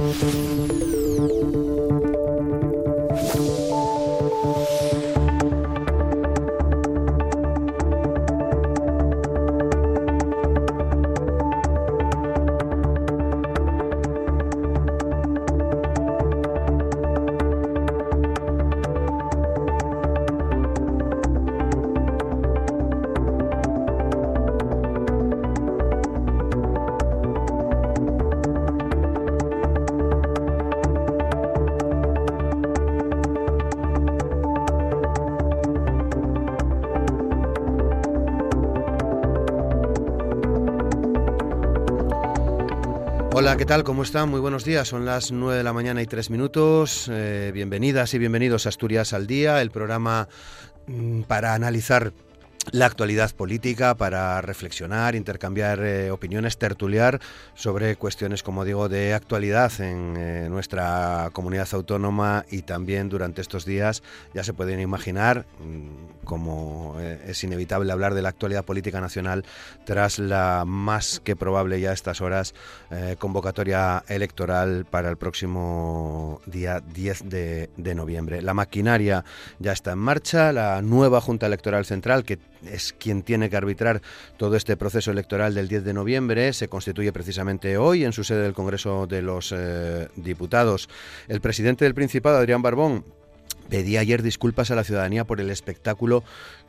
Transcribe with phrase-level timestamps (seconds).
[0.00, 1.67] Hola, ¿qué
[43.68, 43.84] tal?
[43.84, 44.30] ¿Cómo están?
[44.30, 44.88] Muy buenos días.
[44.88, 47.06] Son las 9 de la mañana y 3 minutos.
[47.12, 50.26] Eh, bienvenidas y bienvenidos a Asturias al Día, el programa
[50.86, 52.14] mm, para analizar
[52.72, 57.20] la actualidad política para reflexionar, intercambiar eh, opiniones, tertuliar
[57.54, 63.64] sobre cuestiones, como digo, de actualidad en eh, nuestra comunidad autónoma y también durante estos
[63.64, 64.02] días
[64.34, 69.44] ya se pueden imaginar, mm, como eh, es inevitable hablar de la actualidad política nacional
[69.84, 72.54] tras la más que probable ya a estas horas
[73.18, 78.42] convocatoria electoral para el próximo día 10 de, de noviembre.
[78.42, 79.24] La maquinaria
[79.58, 84.02] ya está en marcha, la nueva Junta Electoral Central que es quien tiene que arbitrar
[84.36, 86.52] todo este proceso electoral del 10 de noviembre.
[86.52, 90.88] Se constituye precisamente hoy en su sede del Congreso de los eh, Diputados.
[91.28, 93.04] El presidente del Principado, Adrián Barbón,
[93.68, 96.24] pedía ayer disculpas a la ciudadanía por el espectáculo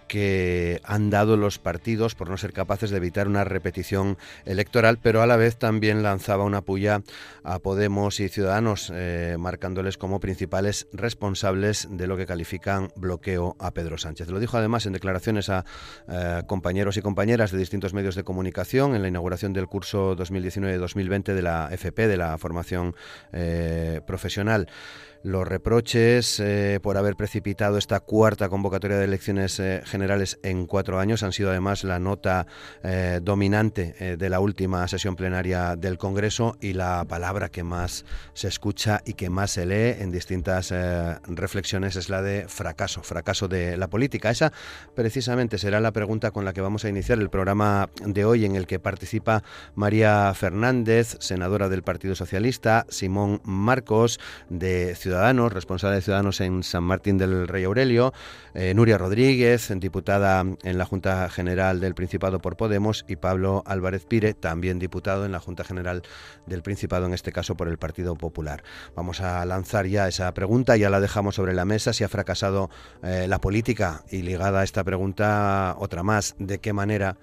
[0.09, 5.21] que han dado los partidos por no ser capaces de evitar una repetición electoral, pero
[5.21, 7.01] a la vez también lanzaba una puya
[7.43, 13.71] a Podemos y Ciudadanos, eh, marcándoles como principales responsables de lo que califican bloqueo a
[13.71, 14.29] Pedro Sánchez.
[14.29, 15.63] Lo dijo además en declaraciones a
[16.09, 21.33] eh, compañeros y compañeras de distintos medios de comunicación en la inauguración del curso 2019-2020
[21.33, 22.95] de la FP, de la formación
[23.31, 24.67] eh, profesional
[25.21, 26.41] los reproches
[26.81, 29.98] por haber precipitado esta cuarta convocatoria de elecciones generales
[30.43, 32.47] en cuatro años han sido además la nota
[32.83, 38.47] eh, dominante de la última sesión plenaria del Congreso y la palabra que más se
[38.47, 40.73] escucha y que más se lee en distintas
[41.27, 44.29] reflexiones es la de fracaso, fracaso de la política.
[44.29, 44.53] Esa
[44.95, 48.55] precisamente será la pregunta con la que vamos a iniciar el programa de hoy en
[48.55, 49.43] el que participa
[49.75, 56.61] María Fernández, senadora del Partido Socialista, Simón Marcos de Ciudadanos, Ciudadanos, responsable de Ciudadanos en
[56.61, 58.13] San Martín del Rey Aurelio,
[58.53, 64.05] eh, Nuria Rodríguez, diputada en la Junta General del Principado por Podemos, y Pablo Álvarez
[64.05, 66.03] Pire, también diputado en la Junta General
[66.45, 68.61] del Principado, en este caso por el Partido Popular.
[68.95, 72.69] Vamos a lanzar ya esa pregunta, ya la dejamos sobre la mesa, si ha fracasado
[73.01, 77.17] eh, la política y ligada a esta pregunta otra más, ¿de qué manera?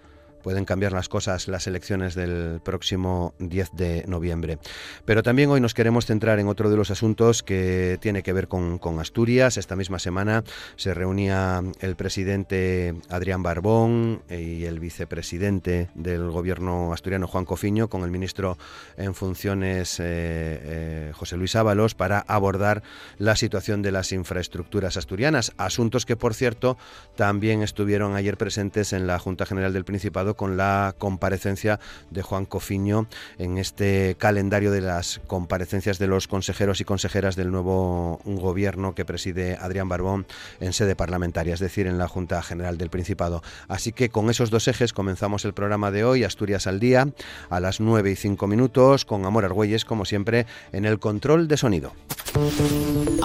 [0.46, 4.58] Pueden cambiar las cosas las elecciones del próximo 10 de noviembre.
[5.04, 8.46] Pero también hoy nos queremos centrar en otro de los asuntos que tiene que ver
[8.46, 9.56] con, Asturias.
[9.56, 10.44] Esta misma semana
[10.76, 18.04] se reunía el presidente Adrián Barbón y el vicepresidente del gobierno asturiano Juan Cofiño con
[18.04, 18.56] el ministro
[18.96, 22.84] en funciones eh, eh, José Luis Ábalos para abordar
[23.18, 25.52] la situación de las infraestructuras asturianas.
[25.56, 26.78] Asuntos que, por cierto,
[27.16, 31.80] también estuvieron ayer presentes en la Junta General del Principado con la comparecencia
[32.10, 33.06] de Juan Cofiño
[33.38, 39.04] en este calendario de las comparecencias de los consejeros y consejeras del nuevo gobierno que
[39.04, 40.26] preside Adrián Barbón
[40.60, 43.42] en sede parlamentaria, es decir, en la Junta General del Principado.
[43.68, 47.08] Así que con esos dos ejes comenzamos el programa de hoy, Asturias al Día,
[47.50, 51.56] a las 9 y 5 minutos, con Amor Argüelles, como siempre, en el control de
[51.56, 51.92] sonido.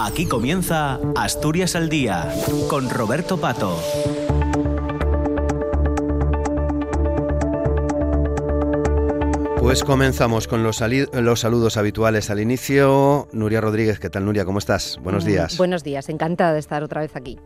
[0.00, 2.32] Aquí comienza Asturias al Día,
[2.68, 3.78] con Roberto Pato.
[9.62, 13.28] Pues comenzamos con los, los, saludos habituales al inicio.
[13.30, 14.44] Nuria Rodríguez, ¿qué tal Nuria?
[14.44, 14.98] ¿Cómo estás?
[15.00, 15.56] Buenos mm, días.
[15.56, 17.38] buenos días, encantada de estar otra vez aquí.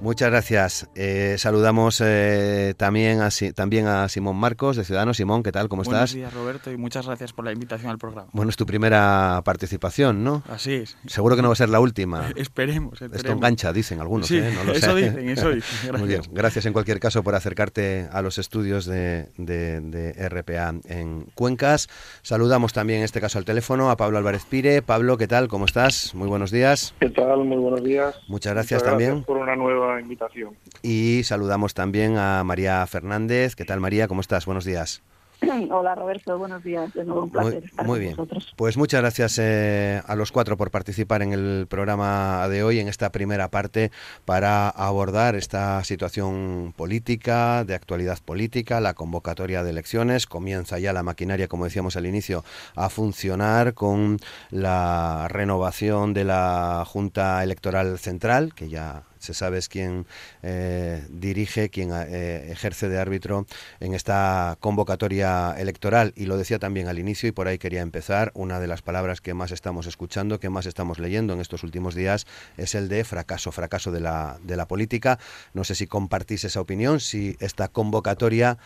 [0.00, 0.88] Muchas gracias.
[0.94, 5.18] Eh, saludamos eh, también, a, también a Simón Marcos, de Ciudadanos.
[5.18, 5.68] Simón, ¿qué tal?
[5.68, 6.14] ¿Cómo estás?
[6.14, 8.30] Buenos días, Roberto, y muchas gracias por la invitación al programa.
[8.32, 10.42] Bueno, es tu primera participación, ¿no?
[10.48, 10.96] Así es.
[11.06, 12.30] Seguro que no va a ser la última.
[12.34, 13.16] esperemos, esperemos.
[13.16, 14.54] Esto engancha, dicen algunos, sí, ¿eh?
[14.64, 15.78] No eso dicen, eso dicen.
[15.82, 16.00] Gracias.
[16.00, 16.22] Muy bien.
[16.32, 21.88] Gracias en cualquier caso por acercarte a los estudios de, de, RPA en Cuencas.
[22.22, 24.80] Saludamos también en este caso al teléfono a Pablo Álvarez Pire.
[24.80, 25.48] Pablo, ¿qué tal?
[25.48, 26.14] ¿Cómo estás?
[26.14, 26.94] Muy buenos días.
[27.00, 27.44] ¿Qué tal?
[27.44, 28.14] Muy buenos días.
[28.28, 29.10] Muchas gracias Muchas también.
[29.10, 30.56] Gracias por una nueva invitación.
[30.82, 33.56] Y saludamos también a María Fernández.
[33.56, 34.06] ¿Qué tal María?
[34.06, 34.46] ¿Cómo estás?
[34.46, 35.02] Buenos días.
[35.70, 36.92] Hola Roberto, buenos días.
[36.92, 38.16] De nuevo un placer muy, estar muy con bien.
[38.16, 38.52] vosotros.
[38.56, 42.88] Pues muchas gracias eh, a los cuatro por participar en el programa de hoy, en
[42.88, 43.90] esta primera parte,
[44.24, 50.26] para abordar esta situación política, de actualidad política, la convocatoria de elecciones.
[50.26, 52.44] Comienza ya la maquinaria, como decíamos al inicio,
[52.74, 54.18] a funcionar con
[54.50, 60.06] la renovación de la Junta Electoral Central, que ya se sabe es quién
[60.42, 63.46] eh, dirige, quién eh, ejerce de árbitro
[63.78, 66.12] en esta convocatoria electoral.
[66.16, 69.20] Y lo decía también al inicio, y por ahí quería empezar, una de las palabras
[69.20, 72.26] que más estamos escuchando, que más estamos leyendo en estos últimos días,
[72.56, 75.18] es el de fracaso, fracaso de la, de la política.
[75.54, 78.58] No sé si compartís esa opinión, si esta convocatoria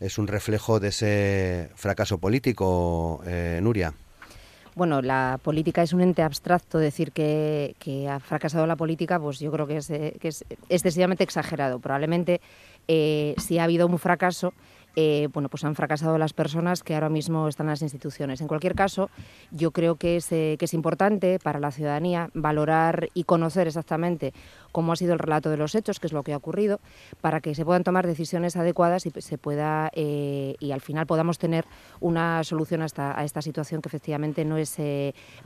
[0.00, 3.94] es un reflejo de ese fracaso político, eh, Nuria.
[4.74, 6.78] Bueno, la política es un ente abstracto.
[6.78, 10.44] Decir que, que ha fracasado la política, pues yo creo que es, eh, que es
[10.68, 11.78] excesivamente exagerado.
[11.78, 12.40] Probablemente,
[12.88, 14.54] eh, si ha habido un fracaso,
[14.96, 18.40] eh, bueno, pues han fracasado las personas que ahora mismo están en las instituciones.
[18.40, 19.10] En cualquier caso,
[19.50, 24.32] yo creo que es, eh, que es importante para la ciudadanía valorar y conocer exactamente
[24.70, 26.80] cómo ha sido el relato de los hechos, qué es lo que ha ocurrido,
[27.20, 31.38] para que se puedan tomar decisiones adecuadas y se pueda eh, y al final podamos
[31.38, 31.66] tener
[32.00, 34.78] una solución a esta, a esta situación que efectivamente no es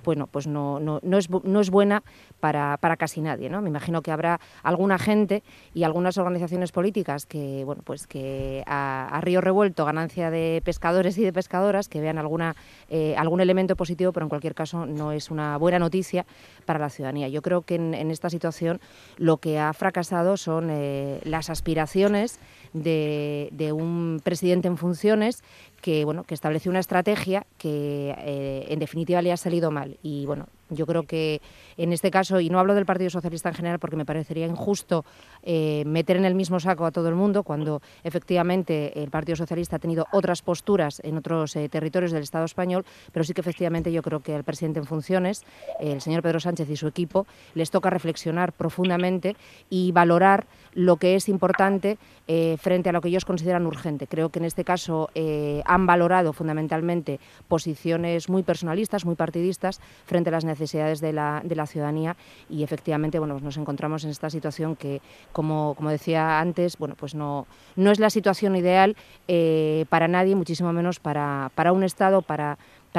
[0.04, 2.02] bueno, pues no, no, no, es, no es buena
[2.40, 3.50] para, para casi nadie.
[3.50, 3.60] ¿no?
[3.62, 5.42] Me imagino que habrá alguna gente
[5.74, 11.18] y algunas organizaciones políticas que bueno, pues que a, a río revuelto, ganancia de pescadores
[11.18, 12.56] y de pescadoras, que vean alguna,
[12.88, 16.26] eh, algún elemento positivo, pero en cualquier caso no es una buena noticia
[16.64, 17.28] para la ciudadanía.
[17.28, 18.80] Yo creo que en, en esta situación
[19.16, 22.38] lo que ha fracasado son eh, las aspiraciones
[22.82, 25.42] de, un presidente en funciones
[25.82, 29.98] que bueno que estableció una estrategia que eh, en definitiva le ha salido mal.
[30.02, 31.40] Y bueno yo creo que
[31.76, 35.04] en este caso y no hablo del Partido Socialista en general porque me parecería injusto
[35.42, 39.76] eh, meter en el mismo saco a todo el mundo cuando efectivamente el Partido Socialista
[39.76, 43.92] ha tenido otras posturas en otros eh, territorios del Estado español pero sí que efectivamente
[43.92, 45.44] yo creo que al presidente en funciones
[45.78, 49.36] el señor Pedro Sánchez y su equipo les toca reflexionar profundamente
[49.70, 50.46] y valorar
[50.76, 54.06] lo que es importante eh, frente a lo que ellos consideran urgente.
[54.06, 57.18] Creo que en este caso eh, han valorado fundamentalmente
[57.48, 62.16] posiciones muy personalistas, muy partidistas, frente a las necesidades de la, de la ciudadanía
[62.50, 65.00] y efectivamente bueno, nos encontramos en esta situación que,
[65.32, 67.46] como, decía antes, bueno, pues no,
[67.76, 68.96] es la situación ideal
[69.28, 72.58] eh, para nadie, muchísimo menos para, un Estado, para,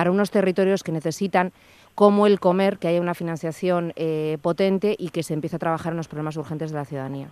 [0.10, 1.54] unos territorios que necesitan
[1.94, 3.94] como el comer, que haya una financiación
[4.42, 7.30] potente y que se empiece a trabajar en los problemas urgentes de la ciudadanía.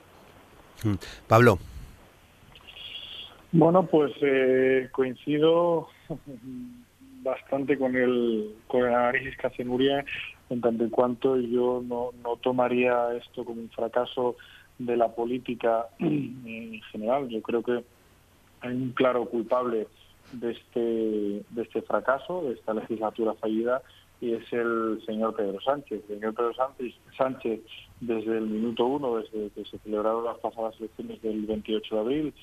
[1.28, 1.60] Pablo.
[3.52, 5.88] Bueno, pues eh, coincido
[7.24, 10.06] bastante con el, con el análisis que hace Nuria,
[10.50, 14.36] en tanto en cuanto yo no, no tomaría esto como un fracaso
[14.78, 17.30] de la política en general.
[17.30, 17.84] Yo creo que
[18.62, 19.88] hay un claro culpable
[20.34, 23.82] de este, de este fracaso, de esta legislatura fallida,
[24.22, 26.04] y es el señor Pedro Sánchez.
[26.10, 27.62] El señor Pedro Sánchez, Sánchez
[28.02, 32.34] desde el minuto uno, desde que se celebraron las pasadas elecciones del 28 de abril,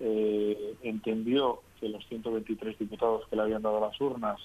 [0.00, 4.40] eh, entendió que los 123 diputados que le habían dado las urnas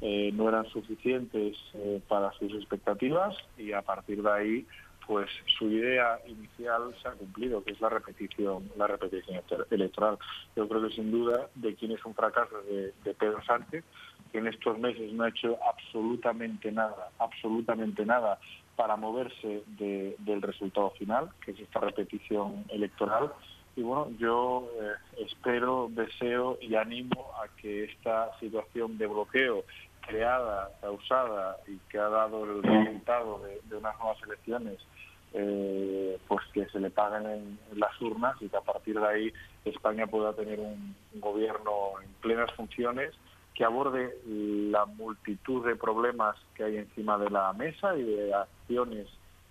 [0.00, 4.66] eh, no eran suficientes eh, para sus expectativas y a partir de ahí
[5.06, 5.28] pues
[5.58, 10.18] su idea inicial se ha cumplido, que es la repetición, la repetición electoral.
[10.54, 13.82] Yo creo que sin duda de quién es un fracaso de, de Pedro Sánchez,
[14.30, 18.38] que en estos meses no ha hecho absolutamente nada, absolutamente nada
[18.80, 23.30] para moverse de, del resultado final, que es esta repetición electoral.
[23.76, 29.64] Y bueno, yo eh, espero, deseo y animo a que esta situación de bloqueo
[30.00, 34.78] creada, causada y que ha dado el resultado de, unas nuevas elecciones
[35.34, 39.32] eh, pues que se le paguen en, las urnas y que a partir de ahí
[39.66, 43.12] España pueda tener un, un gobierno en plenas funciones
[43.54, 48.32] que aborde la multitud de problemas que hay encima de la mesa y de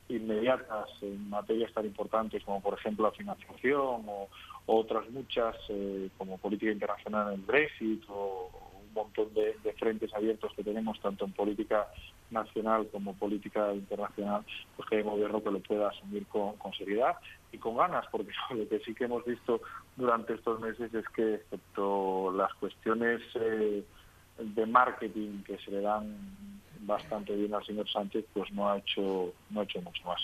[0.09, 4.27] inmediatas en materias tan importantes como por ejemplo la financiación o,
[4.65, 8.51] otras muchas eh, como política internacional en Brexit o
[8.89, 11.87] un montón de, frentes abiertos que tenemos tanto en política
[12.31, 14.43] nacional como política internacional,
[14.75, 17.15] pues que hay gobierno que lo pueda asumir con, con seriedad
[17.51, 19.61] y con ganas, porque lo que sí que hemos visto
[19.95, 23.83] durante estos meses es que excepto las cuestiones eh,
[24.39, 26.15] de marketing que se le dan
[26.89, 30.19] bastante bien al señor Sánchez, pues no ha hecho, no ha hecho mucho más.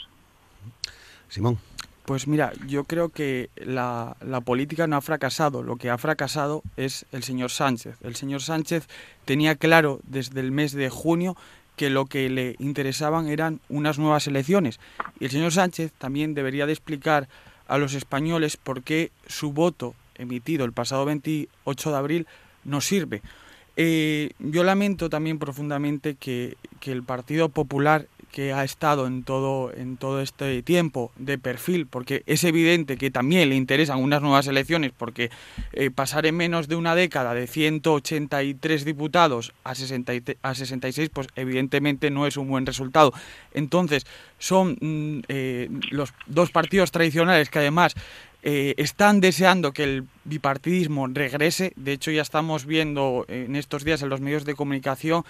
[1.29, 1.57] Simón.
[2.03, 6.61] Pues mira, yo creo que la, la, política no ha fracasado, lo que ha fracasado
[6.77, 7.97] es el señor Sánchez.
[8.03, 8.87] El señor Sánchez
[9.25, 11.35] tenía claro desde el mes de junio
[11.75, 14.79] que lo que le interesaban eran unas nuevas elecciones.
[15.19, 17.27] Y el señor Sánchez también debería de explicar
[17.67, 22.27] a los españoles por qué su voto emitido el pasado 28 de abril
[22.63, 23.21] no sirve.
[23.77, 29.97] Eh, yo lamento también profundamente que, el Partido Popular que ha estado en todo, en
[29.97, 34.91] todo este tiempo de perfil, porque es evidente que también le interesan unas nuevas elecciones,
[34.95, 35.31] porque
[35.73, 40.13] eh, pasar en menos de una década de 183 diputados a, 60,
[40.43, 43.13] a 66, pues evidentemente no es un buen resultado.
[43.53, 44.05] Entonces,
[44.37, 47.95] son mm, eh, los dos partidos tradicionales que además
[48.47, 51.73] eh, están deseando que el bipartidismo regrese.
[51.77, 55.25] De hecho, ya estamos viendo en estos días en los medios de comunicación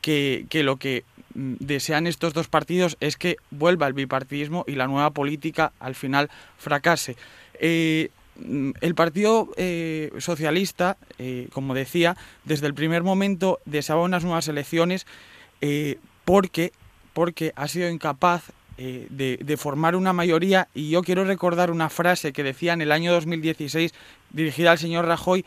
[0.00, 1.02] que, lo que
[1.34, 5.96] mm, desean estos dos partidos es que vuelva el bipartidismo y la nueva política al
[5.96, 7.16] final fracase.
[7.54, 10.96] Eh, mm, el Partido eh, Socialista,
[11.52, 15.08] como decía, desde el primer momento deseaba unas nuevas elecciones
[16.24, 16.72] porque,
[17.14, 22.32] porque ha sido incapaz de, de, formar una mayoría y yo quiero recordar una frase
[22.32, 23.92] que decía en el año 2016
[24.30, 25.44] dirigida al señor Rajoy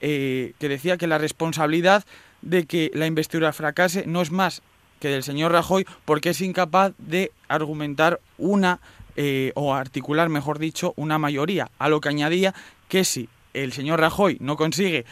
[0.00, 2.04] que decía que la responsabilidad
[2.40, 4.62] de que la investidura fracase no es más
[5.02, 8.80] que del señor Rajoy porque es incapaz de argumentar una
[9.16, 12.54] eh, o articular, mejor dicho, una mayoría, a lo que añadía
[12.88, 15.04] que si el señor Rajoy no consigue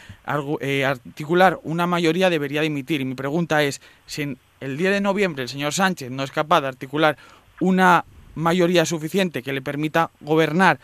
[0.61, 3.01] eh, articular una mayoría debería dimitir.
[3.01, 6.61] Y mi pregunta es, si el día de noviembre el señor Sánchez no es capaz
[6.61, 7.17] de articular
[7.61, 8.03] una
[8.35, 10.79] mayoría suficiente que le permita gobernar,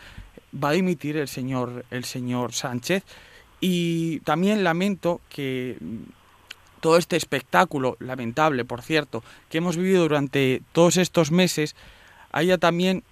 [0.52, 3.04] va a dimitir el señor, el señor Sánchez.
[3.60, 5.76] Y también lamento que
[6.80, 11.74] todo este espectáculo, lamentable por cierto, que hemos vivido durante todos estos meses,
[12.30, 13.02] haya también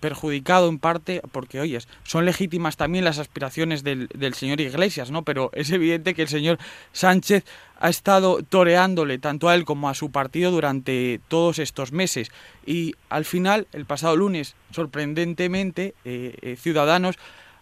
[0.00, 5.22] perjudicado en parte, porque oyes, son legítimas también las aspiraciones del, del, señor Iglesias, ¿no?
[5.22, 6.58] Pero es evidente que el señor
[6.92, 7.44] Sánchez
[7.78, 12.30] ha estado toreándole tanto a él como a su partido durante todos estos meses.
[12.64, 17.16] Y al final, el pasado lunes, sorprendentemente, eh, eh, Ciudadanos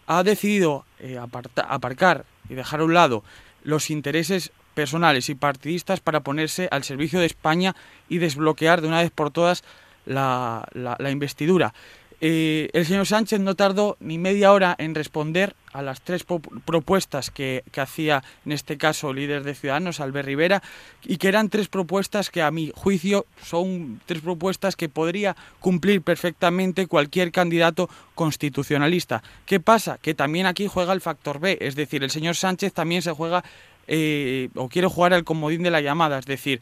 [0.07, 3.25] ha decidido eh, aparcar y dejar a un lado
[3.62, 7.75] los intereses personales y partidistas para ponerse al servicio de España
[8.09, 9.64] y desbloquear de una vez por todas
[10.07, 11.73] la, la, investidura.
[12.21, 17.31] Eh, el señor Sánchez no tardó ni media hora en responder a las tres propuestas
[17.31, 20.62] que, hacía, en este caso, líder de Ciudadanos, Albert Rivera,
[21.05, 26.02] y que eran tres propuestas que, a mi juicio, son tres propuestas que podría cumplir
[26.02, 29.23] perfectamente cualquier candidato constitucionalista.
[29.47, 29.99] ¿Qué pasa?
[30.02, 33.45] Que también aquí juega el factor B, es decir, el señor Sánchez también se juega
[33.87, 36.61] eh, o quiere jugar al comodín de la llamada, es decir,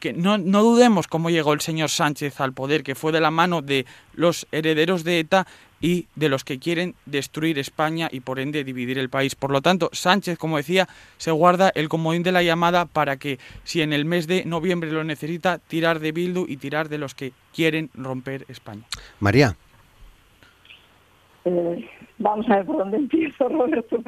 [0.00, 3.30] que no, no, dudemos cómo llegó el señor Sánchez al poder, que fue de la
[3.30, 5.46] mano de los herederos de ETA
[5.80, 9.34] y de los que quieren destruir España y por ende dividir el país.
[9.34, 13.38] Por lo tanto, Sánchez, como decía, se guarda el comodín de la llamada para que,
[13.64, 17.14] si en el mes de noviembre lo necesita, tirar de Bildu y tirar de los
[17.14, 18.84] que quieren romper España.
[19.20, 19.56] María.
[21.44, 21.86] Eh,
[22.18, 23.98] vamos a ver por dónde empiezo, Roberto.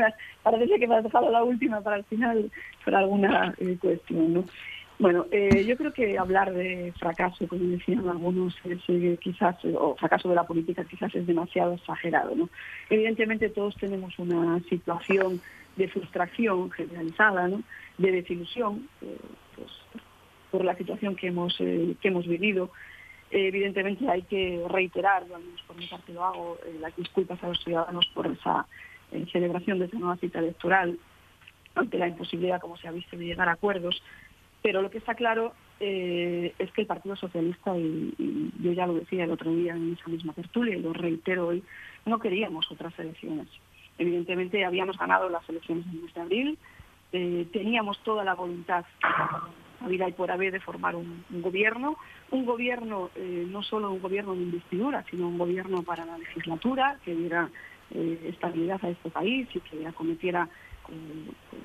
[0.43, 2.51] Parece que me has dejado la última para el final,
[2.85, 4.33] por alguna eh, cuestión.
[4.33, 4.45] ¿no?
[4.99, 10.29] Bueno, eh, yo creo que hablar de fracaso, como decían algunos, es, quizás, o fracaso
[10.29, 12.35] de la política quizás es demasiado exagerado.
[12.35, 12.49] ¿no?
[12.89, 15.41] Evidentemente todos tenemos una situación
[15.77, 17.63] de frustración generalizada, ¿no?
[17.99, 18.89] de desilusión,
[19.55, 19.71] pues,
[20.51, 22.71] por la situación que hemos, que hemos vivido
[23.31, 27.43] evidentemente hay que reiterar, yo al menos por mi parte lo hago, eh, las disculpas
[27.43, 28.67] a los ciudadanos por esa
[29.13, 30.99] eh, celebración de esa nueva cita electoral,
[31.75, 34.03] ante la imposibilidad, como se ha visto, de llegar a acuerdos.
[34.63, 38.95] Pero lo que está claro eh, es que el Partido Socialista, y, yo ya lo
[38.95, 41.63] decía el otro día en esa misma tertulia y lo reitero hoy,
[42.05, 43.49] no queríamos otras elecciones.
[43.99, 46.59] Evidentemente habíamos ganado las elecciones en el mes de abril,
[47.53, 48.85] teníamos toda la voluntad
[49.89, 51.97] vida y por haber de formar un, gobierno,
[52.31, 56.99] un gobierno, eh, no solo un gobierno de investidura, sino un gobierno para la legislatura,
[57.05, 57.51] que diera
[57.91, 60.49] eh, estabilidad a este país y que acometiera
[60.89, 61.63] eh, pues,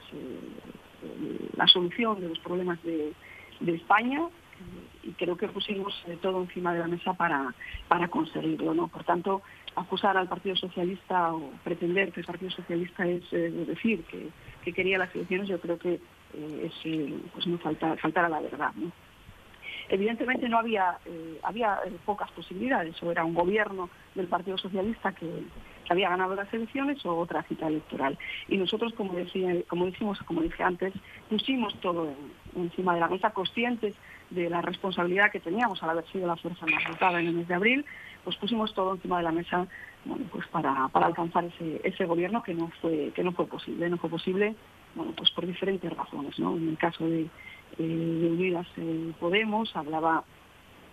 [1.56, 3.14] la solución de los problemas de,
[3.68, 4.22] España
[5.04, 7.54] y creo que pusimos todo encima de la mesa para,
[7.88, 8.74] para conseguirlo.
[8.74, 8.88] ¿no?
[8.88, 9.44] Por tanto,
[9.76, 14.30] acusar al Partido Socialista o pretender que el Partido Socialista es decir que,
[14.64, 16.00] que, quería las elecciones, yo creo que
[16.34, 16.74] es
[17.34, 18.72] pues no faltar, faltar a la verdad.
[19.92, 25.12] Evidentemente no había, eh, había eh, pocas posibilidades, o era un gobierno del Partido Socialista
[25.12, 25.44] que,
[25.90, 28.18] había ganado las elecciones o otra cita electoral.
[28.48, 30.94] Y nosotros, como, decía, como decimos, como dije antes,
[31.30, 32.10] pusimos todo
[32.56, 33.96] encima de la mesa, conscientes
[34.30, 37.48] de la responsabilidad que teníamos al haber sido la fuerza más votada en el mes
[37.48, 37.86] de abril,
[38.24, 39.68] pues pusimos todo encima de la mesa
[40.06, 43.90] bueno, pues para, para alcanzar ese, ese gobierno que no fue que no fue posible,
[43.90, 44.56] no fue posible
[44.96, 46.38] bueno, pues por diferentes razones.
[46.40, 46.56] ¿no?
[46.56, 47.28] En el caso de, eh,
[47.78, 50.24] de Unidas eh, Podemos, hablaba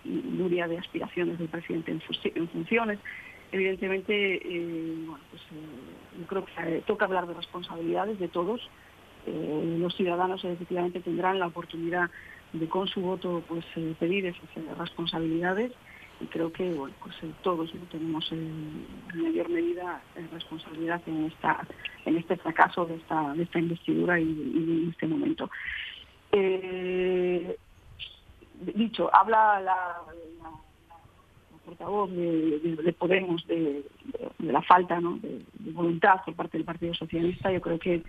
[0.04, 2.98] Nuria de aspiraciones del presidente en, funciones.
[3.50, 5.42] Evidentemente, eh, bueno, pues,
[6.18, 8.60] yo creo que toca hablar de responsabilidades de todos.
[9.26, 12.10] los ciudadanos efectivamente tendrán la oportunidad
[12.52, 13.64] de con su voto pues
[13.98, 15.72] pedir esas responsabilidades.
[16.20, 20.02] Y creo que bueno, pues todos tenemos en mayor medida
[20.32, 21.64] responsabilidad en esta
[22.06, 25.48] en este fracaso de esta de esta investidura y, en este momento.
[28.74, 30.02] Dicho habla la
[31.68, 33.84] portavoz de, Podemos de,
[34.38, 37.52] la falta de, voluntad por parte del Partido Socialista.
[37.52, 38.02] Yo creo que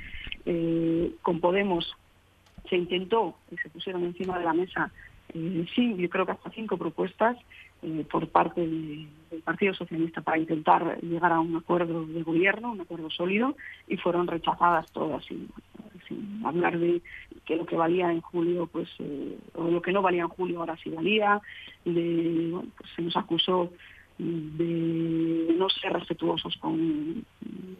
[0.45, 1.95] eh, con Podemos
[2.69, 4.91] se intentó y se pusieron encima de la mesa,
[5.33, 7.37] eh, sí, yo creo que hasta cinco propuestas
[7.81, 9.07] eh, por parte del
[9.43, 13.55] Partido Socialista para intentar llegar a un acuerdo de gobierno, un acuerdo sólido,
[13.87, 15.49] y fueron rechazadas todas, sin,
[16.43, 17.01] hablar de
[17.45, 20.59] que lo que valía en julio, pues, eh, o lo que no valía en julio
[20.59, 21.39] ahora sí valía,
[21.85, 23.71] de, pues se nos acusó
[24.17, 27.23] de no ser respetuosos con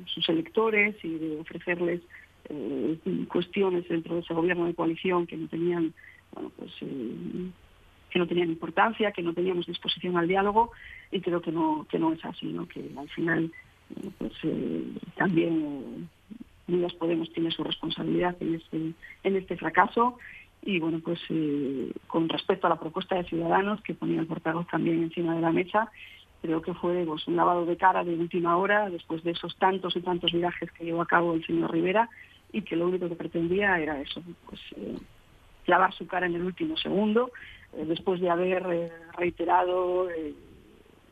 [0.05, 2.01] sus electores y de ofrecerles
[2.47, 5.93] eh, cuestiones dentro de ese gobierno de coalición que no tenían
[6.31, 6.71] bueno, pues,
[8.09, 10.71] que no tenían importancia, que no teníamos disposición al diálogo
[11.11, 13.51] y creo que no que no es así, que al final
[13.95, 14.83] eh, pues eh,
[15.15, 16.09] también
[16.67, 20.17] Unidas Podemos tiene su responsabilidad en este este fracaso.
[20.61, 24.67] Y bueno pues eh, con respecto a la propuesta de Ciudadanos que ponía el portavoz
[24.67, 25.89] también encima de la mesa
[26.41, 29.95] creo que fue pues, un lavado de cara de última hora después de esos tantos
[29.95, 32.09] y tantos virajes que llevó a cabo el señor Rivera
[32.51, 34.59] y que lo único que pretendía era eso pues
[35.65, 37.31] lavar su cara en el último segundo
[37.73, 40.33] eh, después de haber eh, reiterado, eh,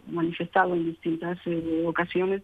[0.10, 1.38] manifestado en distintas
[1.86, 2.42] ocasiones,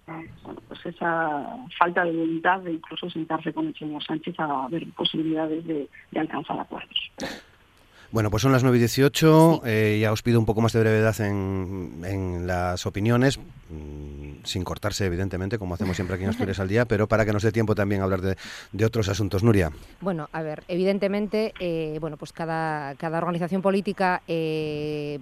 [0.68, 5.66] pues esa falta de voluntad de incluso sentarse con el señor Sánchez a ver posibilidades
[5.66, 7.12] de, alcanzar acuerdos.
[8.12, 9.62] Bueno, pues son las 9 y 18.
[9.98, 13.40] ya os pido un poco más de brevedad en, en las opiniones
[14.44, 17.44] sin cortarse, evidentemente, como hacemos siempre aquí en Asturias al día, pero para que nos
[17.44, 19.44] dé tiempo también a hablar de, otros asuntos.
[19.44, 19.72] Nuria.
[20.02, 25.20] Bueno, a ver, evidentemente, eh, bueno, pues cada, cada organización política eh,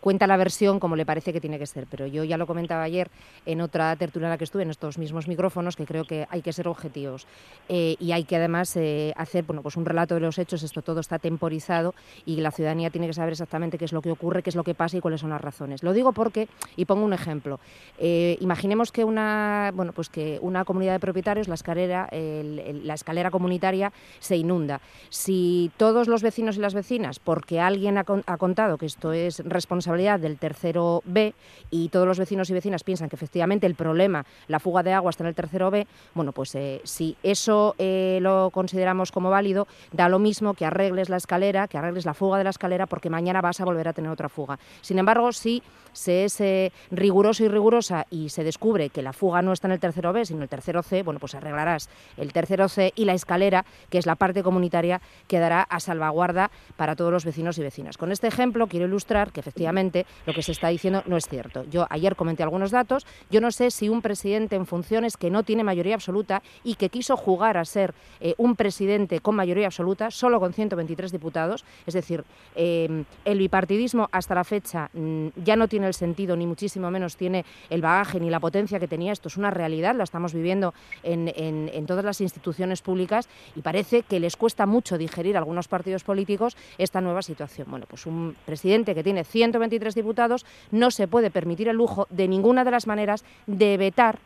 [0.00, 2.82] cuenta la versión como le parece que tiene que ser, pero yo ya lo comentaba
[2.82, 3.10] ayer
[3.46, 6.42] en otra tertulia en la que estuve, en estos mismos micrófonos, que creo que hay
[6.42, 7.26] que ser objetivos
[7.68, 8.76] eh, y hay que además
[9.16, 11.94] hacer, bueno, pues un relato de los hechos, esto todo está temporizado
[12.26, 14.64] y la ciudadanía tiene que saber exactamente qué es lo que ocurre, qué es lo
[14.64, 15.82] que pasa y cuáles son las razones.
[15.82, 17.60] Lo digo porque, y pongo un ejemplo,
[17.98, 23.92] imaginemos que una, bueno, pues que una comunidad de propietarios, la escalera, la escalera comunitaria
[24.18, 24.80] se inunda.
[25.10, 30.20] Si todos los vecinos y las vecinas, porque alguien ha, contado que esto es responsabilidad
[30.20, 31.34] del tercero B
[31.70, 35.10] y todos los vecinos y vecinas piensan que efectivamente el problema, la fuga de agua
[35.10, 39.66] está en el tercero B, bueno, pues eh, si eso eh, lo consideramos como válido,
[39.92, 43.10] da lo mismo que arregles la escalera, que arregles la fuga de la escalera, porque
[43.10, 44.58] mañana vas a volver a tener otra fuga.
[44.80, 45.62] Sin embargo, si
[45.94, 49.72] se es eh, riguroso y rigurosa y se descubre que la fuga no está en
[49.72, 53.06] el tercero B, sino en el tercero C, bueno, pues arreglarás el tercero C y
[53.06, 57.62] la escalera, que es la parte comunitaria, quedará a salvaguarda para todos los vecinos y
[57.62, 57.96] vecinas.
[57.96, 61.64] Con este ejemplo quiero ilustrar que efectivamente lo que se está diciendo no es cierto.
[61.70, 65.42] Yo ayer comenté algunos datos, yo no sé si un presidente en funciones que no
[65.42, 70.10] tiene mayoría absoluta y que quiso jugar a ser eh, un presidente con mayoría absoluta,
[70.10, 75.68] solo con 123 diputados, es decir, eh, el bipartidismo hasta la fecha mm, ya no
[75.68, 79.28] tiene el sentido, ni muchísimo menos tiene el bagaje ni la potencia que tenía esto.
[79.28, 84.20] Es una realidad, la estamos viviendo en, en, todas las instituciones públicas y parece que
[84.20, 87.66] les cuesta mucho digerir a algunos partidos políticos esta nueva situación.
[87.70, 92.28] Bueno, pues un presidente que tiene 123 diputados no se puede permitir el lujo de
[92.28, 94.18] ninguna de las maneras de vetar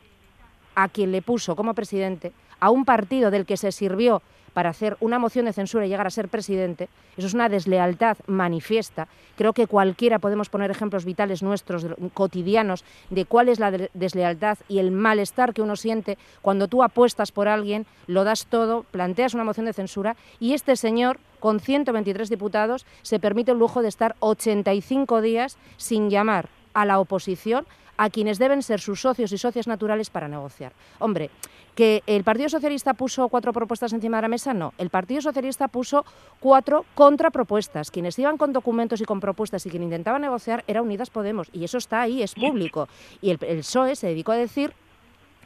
[0.75, 4.23] a quien le puso como presidente, a un partido del que se sirvió
[4.59, 8.17] para hacer una moción de censura y llegar a ser presidente, eso es una deslealtad
[8.27, 9.07] manifiesta.
[9.37, 14.81] Creo que cualquiera podemos poner ejemplos vitales nuestros, cotidianos, de cuál es la deslealtad y
[14.81, 19.45] el malestar que uno siente cuando tú apuestas por alguien, lo das todo, planteas una
[19.45, 24.17] moción de censura y este señor con 123 diputados se permite el lujo de estar
[24.19, 27.65] 85 días sin llamar a la oposición
[27.99, 30.73] a quienes deben ser sus socios y socias naturales para negociar.
[31.01, 31.31] Hombre,
[31.79, 34.53] ¿Que el Partido Socialista puso cuatro propuestas encima de la mesa?
[34.53, 34.75] No.
[34.79, 36.05] El Partido Socialista puso
[36.41, 37.93] cuatro contrapropuestas.
[37.93, 41.49] Quienes iban con documentos y con propuestas y quien intentaba negociar era Unidas Podemos.
[41.53, 42.89] Y eso está ahí, es público.
[43.23, 44.73] Y el, el PSOE se dedicó a decir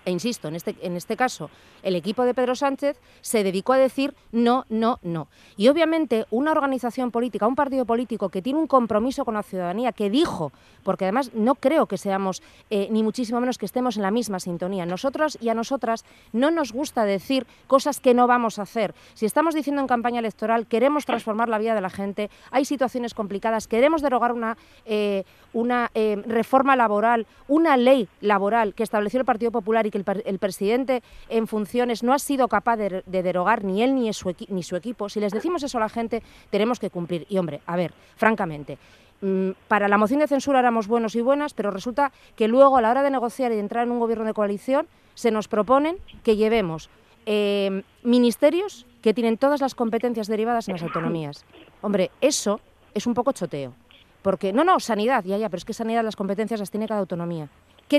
[0.04, 1.50] e insisto, en este, en este caso,
[1.82, 5.28] el equipo de Pedro Sánchez se dedicó a decir no, no, no.
[5.56, 9.92] Y obviamente una organización política, un partido político que tiene un compromiso con la ciudadanía,
[9.92, 14.02] que dijo, porque además no creo que seamos, eh, ni muchísimo menos que estemos en
[14.02, 18.58] la misma sintonía, nosotros y a nosotras no nos gusta decir cosas que no vamos
[18.58, 18.94] a hacer.
[19.14, 23.14] Si estamos diciendo en campaña electoral, queremos transformar la vida de la gente, hay situaciones
[23.14, 29.26] complicadas, queremos derogar una, eh, una eh, reforma laboral, una ley laboral que estableció el
[29.26, 33.82] Partido Popular y que el, presidente en funciones no ha sido capaz de, derogar ni
[33.82, 36.90] él ni su, ni su equipo, si les decimos eso a la gente, tenemos que
[36.90, 37.26] cumplir.
[37.28, 38.78] Y hombre, a ver, francamente,
[39.20, 42.82] mm, para la moción de censura éramos buenos y buenas, pero resulta que luego a
[42.82, 45.98] la hora de negociar y de entrar en un gobierno de coalición se nos proponen
[46.24, 46.90] que llevemos
[47.26, 51.44] eh, ministerios que tienen todas las competencias derivadas en las autonomías.
[51.82, 52.60] Hombre, eso
[52.94, 53.74] es un poco choteo.
[54.22, 57.00] Porque, no, no, sanidad, ya, ya, pero es que sanidad las competencias las tiene cada
[57.00, 57.48] autonomía.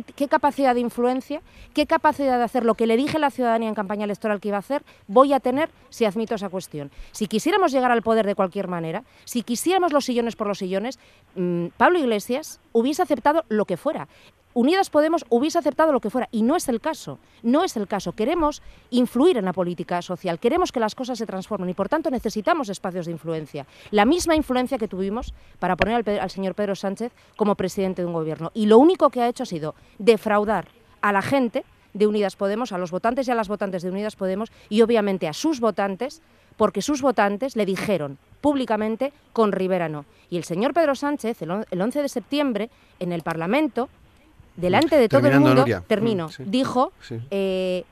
[0.01, 1.43] ¿Qué, capacidad de influencia,
[1.75, 4.47] qué capacidad de hacer lo que le dije a la ciudadanía en campaña electoral que
[4.47, 6.89] iba a hacer, voy a tener si admito esa cuestión.
[7.11, 10.97] Si quisiéramos llegar al poder de cualquier manera, si quisiéramos los sillones por los sillones,
[11.35, 14.07] mm, Pablo Iglesias hubiese aceptado lo que fuera.
[14.53, 17.17] Unidas Podemos hubiese aceptado lo que fuera y no es el caso.
[17.41, 18.11] No es el caso.
[18.11, 18.61] Queremos
[18.91, 22.69] influir en la política social, queremos que las cosas se transformen y por tanto necesitamos
[22.69, 23.65] espacios de influencia.
[23.91, 28.13] La misma influencia que tuvimos para poner al, señor Pedro Sánchez como presidente de un
[28.13, 28.51] gobierno.
[28.53, 30.67] Y lo único que ha hecho ha sido defraudar
[31.01, 34.15] a la gente de Unidas Podemos, a los votantes y a las votantes de Unidas
[34.15, 36.21] Podemos y obviamente a sus votantes,
[36.57, 40.05] porque sus votantes le dijeron públicamente con Rivera no.
[40.29, 43.89] Y el señor Pedro Sánchez, el 11 de septiembre, en el Parlamento,
[44.55, 46.91] delante de todo el mundo, termino, mm, dijo,
[47.31, 47.83] eh,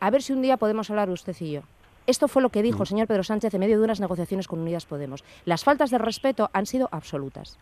[0.00, 1.62] a ver si un día podemos hablar usted y yo.
[2.06, 2.86] Esto fue lo que dijo el mm.
[2.86, 5.24] señor Pedro Sánchez en medio de unas negociaciones con Unidas Podemos.
[5.44, 7.58] Las faltas de respeto han sido absolutas.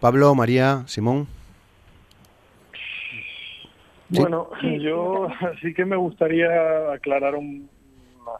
[0.00, 1.26] Pablo, María, Simón.
[4.10, 4.48] Bueno,
[4.80, 5.28] yo
[5.60, 7.68] sí que me gustaría aclarar una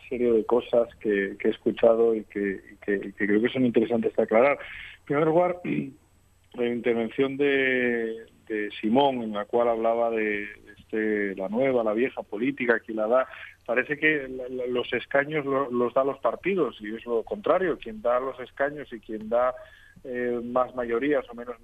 [0.08, 4.58] serie de cosas que, he escuchado y que, creo que son interesantes de aclarar.
[5.00, 5.60] En primer lugar,
[6.54, 12.22] la intervención de, de Simón, en la cual hablaba de este, la nueva, la vieja
[12.22, 13.28] política que la da.
[13.66, 14.26] Parece que
[14.70, 17.78] los escaños los da los partidos y es lo contrario.
[17.78, 19.54] Quien da los escaños y quien da
[20.04, 21.56] eh, más mayorías o menos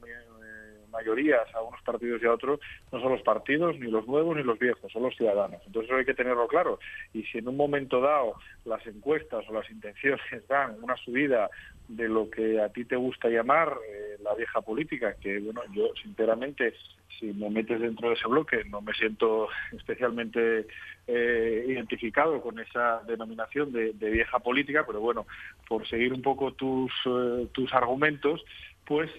[0.94, 4.42] mayorías a unos partidos y a otros no son los partidos, ni los nuevos ni
[4.42, 5.61] los viejos, son los ciudadanos.
[5.66, 6.78] Entonces eso hay que tenerlo claro.
[7.12, 11.50] Y si en un momento dado las encuestas o las intenciones dan una subida
[11.88, 15.90] de lo que a ti te gusta llamar eh, la vieja política, que bueno, yo
[16.02, 16.74] sinceramente,
[17.18, 20.66] si me metes dentro de ese bloque, no me siento especialmente
[21.07, 25.26] eh, identificado con esa denominación de, vieja política, pero bueno,
[25.68, 28.42] por seguir un poco tus, eh, tus argumentos,
[28.87, 29.11] pues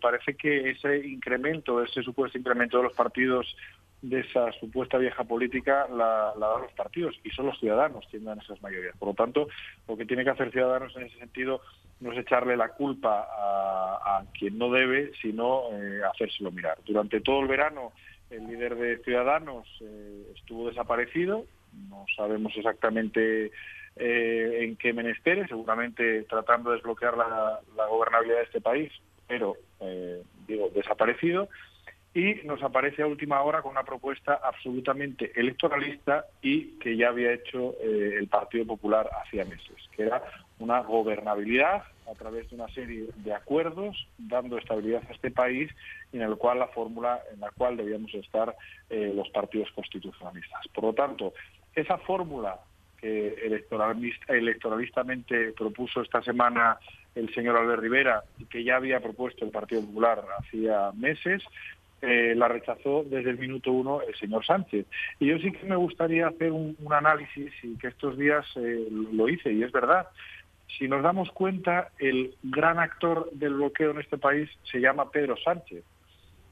[0.00, 3.56] parece que ese incremento, ese supuesto incremento de los partidos
[4.02, 8.40] de esa supuesta vieja política la, dan los partidos y son los ciudadanos quienes dan
[8.40, 8.96] esas mayorías.
[8.96, 9.48] Por lo tanto,
[9.88, 11.60] lo que tiene que hacer Ciudadanos en ese sentido
[12.00, 16.78] no es echarle la culpa a, quien no debe, sino eh, hacérselo mirar.
[16.84, 17.92] Durante todo el verano
[18.30, 21.44] el líder de Ciudadanos eh, estuvo desaparecido,
[21.88, 23.50] no sabemos exactamente
[23.96, 28.92] eh, en qué menesteres, seguramente tratando de desbloquear la, la gobernabilidad de este país,
[29.26, 29.56] pero
[30.46, 31.48] digo, desaparecido
[32.16, 37.34] y nos aparece a última hora con una propuesta absolutamente electoralista y que ya había
[37.34, 40.22] hecho eh, el Partido Popular hacía meses, que era
[40.58, 45.70] una gobernabilidad a través de una serie de acuerdos dando estabilidad a este país
[46.10, 48.56] en el cual la fórmula en la cual debíamos estar
[48.88, 50.66] eh, los partidos constitucionalistas.
[50.68, 51.34] Por lo tanto,
[51.74, 52.58] esa fórmula
[53.06, 56.78] que electoralistamente propuso esta semana
[57.14, 61.42] el señor Albert Rivera y que ya había propuesto el Partido Popular hacía meses,
[62.02, 64.86] eh, la rechazó desde el minuto uno el señor Sánchez.
[65.18, 69.28] Y yo sí que me gustaría hacer un, análisis y que estos días eh, lo
[69.28, 70.08] hice, y es verdad.
[70.78, 75.36] Si nos damos cuenta, el gran actor del bloqueo en este país se llama Pedro
[75.38, 75.84] Sánchez,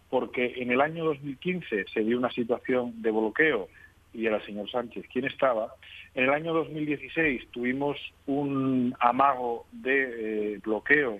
[0.09, 3.69] porque en el año 2015 se dio una situación de bloqueo
[4.15, 5.75] y era el señor Sánchez quien estaba.
[6.15, 11.19] En el año 2016 tuvimos un amago de eh, bloqueo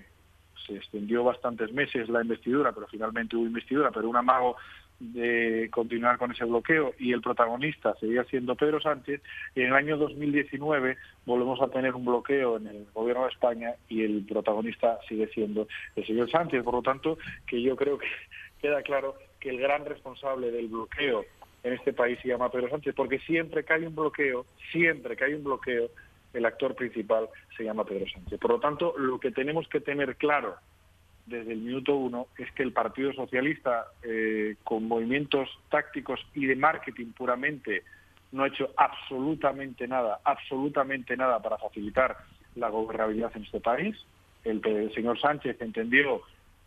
[0.65, 4.55] se extendió bastantes meses la investidura, pero finalmente hubo investidura, pero un amago
[4.99, 9.21] de continuar con ese bloqueo y el protagonista seguía siendo Pedro Sánchez
[9.53, 13.73] y en el año 2019 volvemos a tener un bloqueo en el gobierno de España
[13.89, 16.63] y el protagonista sigue siendo el señor Sánchez.
[16.63, 18.07] Por lo tanto, que yo creo que
[18.61, 21.25] queda claro que el gran responsable del bloqueo
[21.65, 25.25] en este país se llama Pedro Sánchez, porque siempre que hay un bloqueo, siempre que
[25.25, 25.89] hay un bloqueo,
[26.31, 28.39] el actor principal se llama Pedro Sánchez.
[28.39, 30.55] Por lo tanto, lo que tenemos que tener claro
[31.25, 36.55] desde el minuto uno es que el Partido Socialista, eh, con movimientos tácticos y de
[36.55, 37.83] marketing puramente,
[38.31, 42.15] no ha hecho absolutamente nada, absolutamente nada para facilitar
[42.55, 43.95] la gobernabilidad en este país.
[44.43, 44.61] El,
[44.93, 46.21] señor Sánchez entendió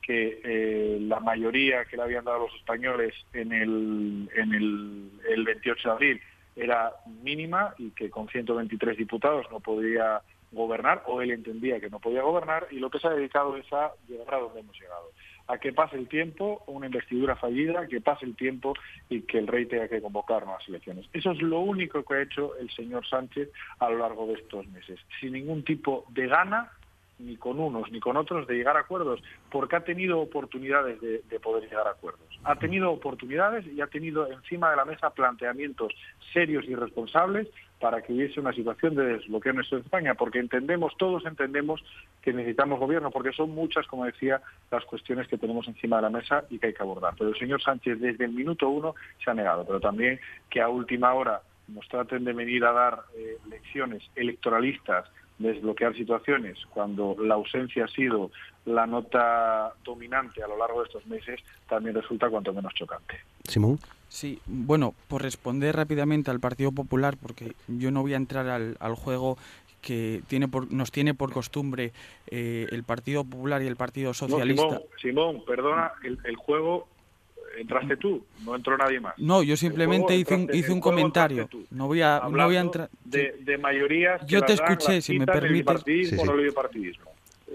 [0.09, 5.45] que eh, la mayoría que le habían dado los españoles en el, en el, el
[5.45, 6.21] 28 de abril
[6.57, 6.93] era
[7.23, 12.23] mínima y que con 123 diputados no podía gobernar, o él entendía que no podía
[12.23, 15.13] gobernar, y lo que se ha dedicado es a llegar a donde hemos llegado.
[15.47, 18.75] a que pase el tiempo, una investidura fallida, que pase el tiempo
[19.11, 21.07] y que el rey tenga que convocar nuevas elecciones.
[21.13, 24.67] Eso es lo único que ha hecho el señor Sánchez a lo largo de estos
[24.69, 26.71] meses, sin ningún tipo de gana
[27.19, 31.41] ni con unos ni con otros de llegar a acuerdos, porque ha tenido oportunidades de,
[31.41, 32.21] poder llegar a acuerdos.
[32.45, 35.93] Ha tenido oportunidades y ha tenido encima de la mesa planteamientos
[36.33, 37.49] serios y responsables
[37.81, 41.83] para que hubiese una situación de desbloqueo en España, porque entendemos, todos entendemos
[42.23, 46.11] que necesitamos gobierno, porque son muchas, como decía, las cuestiones que tenemos encima de la
[46.11, 47.15] mesa y que hay que abordar.
[47.17, 50.19] Pero el señor Sánchez desde el minuto uno se ha negado, pero también
[50.51, 56.59] que a última hora nos traten de venir a dar eh, lecciones electoralistas desbloquear situaciones
[56.71, 58.31] cuando la ausencia ha sido
[58.65, 63.21] la nota dominante a lo largo de estos meses, también resulta cuanto menos chocante.
[63.45, 63.79] Simón.
[64.09, 68.95] Sí, bueno, por responder rápidamente al Partido Popular, porque yo no voy a entrar al,
[68.95, 69.37] juego
[69.83, 71.93] que tiene por, nos tiene por costumbre
[72.27, 74.81] eh, el Partido Popular y el Partido Socialista.
[75.01, 76.89] Simón, perdona, el, el juego
[77.59, 79.15] entraste tú, no entró nadie más.
[79.19, 81.49] No, yo simplemente hice un, hice un comentario.
[81.71, 82.91] No voy a, no voy a entrar.
[83.05, 84.25] De, de mayorías.
[84.27, 85.73] Yo te escuché, si me permite.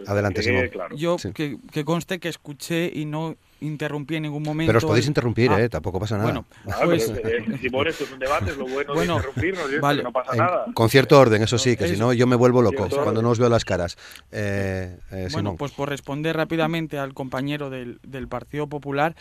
[0.07, 0.69] Adelante, Simón.
[0.95, 4.69] Yo que, que, conste que escuché y no interrumpí en ningún momento.
[4.69, 5.69] Pero os podéis interrumpir, ah, ¿eh?
[5.69, 6.25] Tampoco pasa nada.
[6.25, 7.09] Bueno, ah, pues...
[7.09, 10.03] Eh, Simón, esto es un debate, es lo bueno, de interrumpirnos, vale.
[10.03, 10.65] no pasa nada.
[10.73, 13.39] Con cierto orden, eso sí, que si no yo me vuelvo loco cuando no os
[13.39, 13.97] veo las caras.
[14.31, 19.15] Eh, eh, bueno, pues por responder rápidamente al compañero del, del Partido Popular,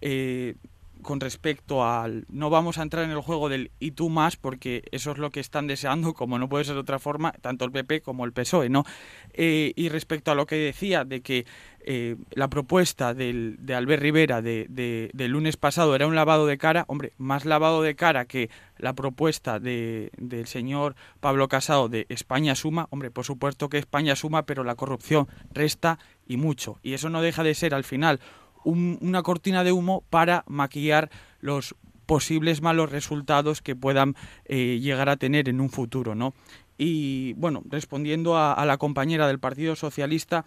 [0.00, 0.54] eh,
[1.02, 4.82] con respecto al no vamos a entrar en el juego del y tú más porque
[4.90, 7.72] eso es lo que están deseando como no puede ser de otra forma tanto el
[7.72, 8.84] PP como el PSOE no
[9.32, 11.46] eh, y respecto a lo que decía de que
[11.80, 16.84] eh, la propuesta del, de Albert Rivera de, lunes pasado era un lavado de cara
[16.88, 22.54] hombre más lavado de cara que la propuesta de, del señor Pablo Casado de España
[22.54, 27.08] suma hombre por supuesto que España suma pero la corrupción resta y mucho y eso
[27.08, 28.20] no deja de ser al final
[28.64, 31.74] una cortina de humo para maquillar los
[32.06, 34.16] posibles malos resultados que puedan
[34.46, 36.32] eh, llegar a tener en un futuro, ¿no?
[36.78, 40.46] Y bueno, respondiendo a, la compañera del Partido Socialista,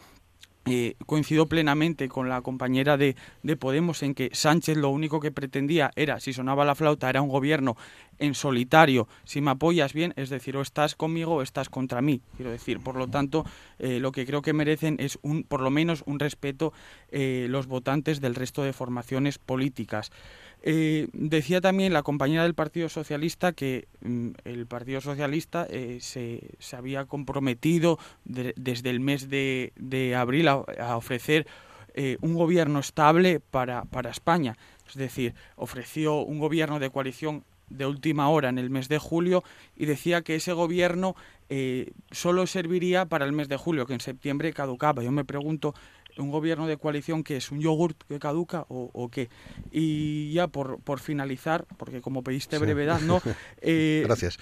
[0.65, 5.31] eh, coincido plenamente con la compañera de, de, Podemos en que Sánchez lo único que
[5.31, 7.75] pretendía era, si sonaba la flauta, era un gobierno
[8.19, 12.21] en solitario, si me apoyas bien, es decir, o estás conmigo o estás contra mí,
[12.35, 12.79] quiero decir.
[12.79, 13.43] Por lo tanto,
[13.79, 16.73] eh, lo que creo que merecen es un, por lo menos un respeto
[17.09, 20.11] eh, los votantes del resto de formaciones políticas.
[20.63, 27.05] Decía también la compañera del Partido Socialista que mm, el Partido Socialista se, se, había
[27.05, 31.47] comprometido desde el mes de, de abril a, a ofrecer
[32.21, 34.55] un gobierno estable para, para España.
[34.87, 39.43] Es decir, ofreció un gobierno de coalición de última hora en el mes de julio
[39.75, 41.15] y decía que ese gobierno
[41.49, 45.03] eh, solo serviría para el mes de julio, que en septiembre caducaba.
[45.03, 45.73] Yo me pregunto,
[46.17, 49.29] ¿un gobierno de coalición que es un yogurt que caduca o, qué?
[49.71, 53.21] Y ya por, por finalizar, porque como pediste brevedad, ¿no?
[53.61, 54.37] Eh, Gracias.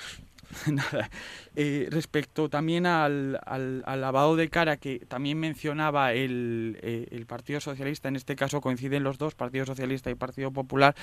[0.71, 1.09] Nada.
[1.55, 7.59] Eh, respecto también al, al, lavado de cara que también mencionaba el, eh, el, Partido
[7.59, 10.95] Socialista, en este caso coinciden los dos, Partido Socialista y Partido Popular,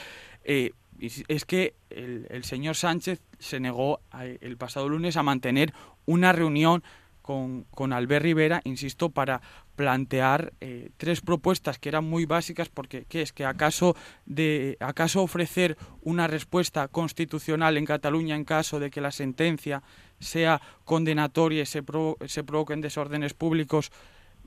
[0.44, 4.00] eh, es que el, el, señor Sánchez se negó
[4.40, 5.74] el pasado lunes a mantener
[6.06, 6.82] una reunión
[7.20, 9.42] con, con Albert Rivera, insisto, para
[9.76, 15.22] plantear eh, tres propuestas que eran muy básicas porque ¿qué es que acaso de acaso
[15.22, 19.82] ofrecer una respuesta constitucional en Cataluña en caso de que la sentencia
[20.18, 21.84] sea condenatoria y se,
[22.26, 23.92] se provoquen desórdenes públicos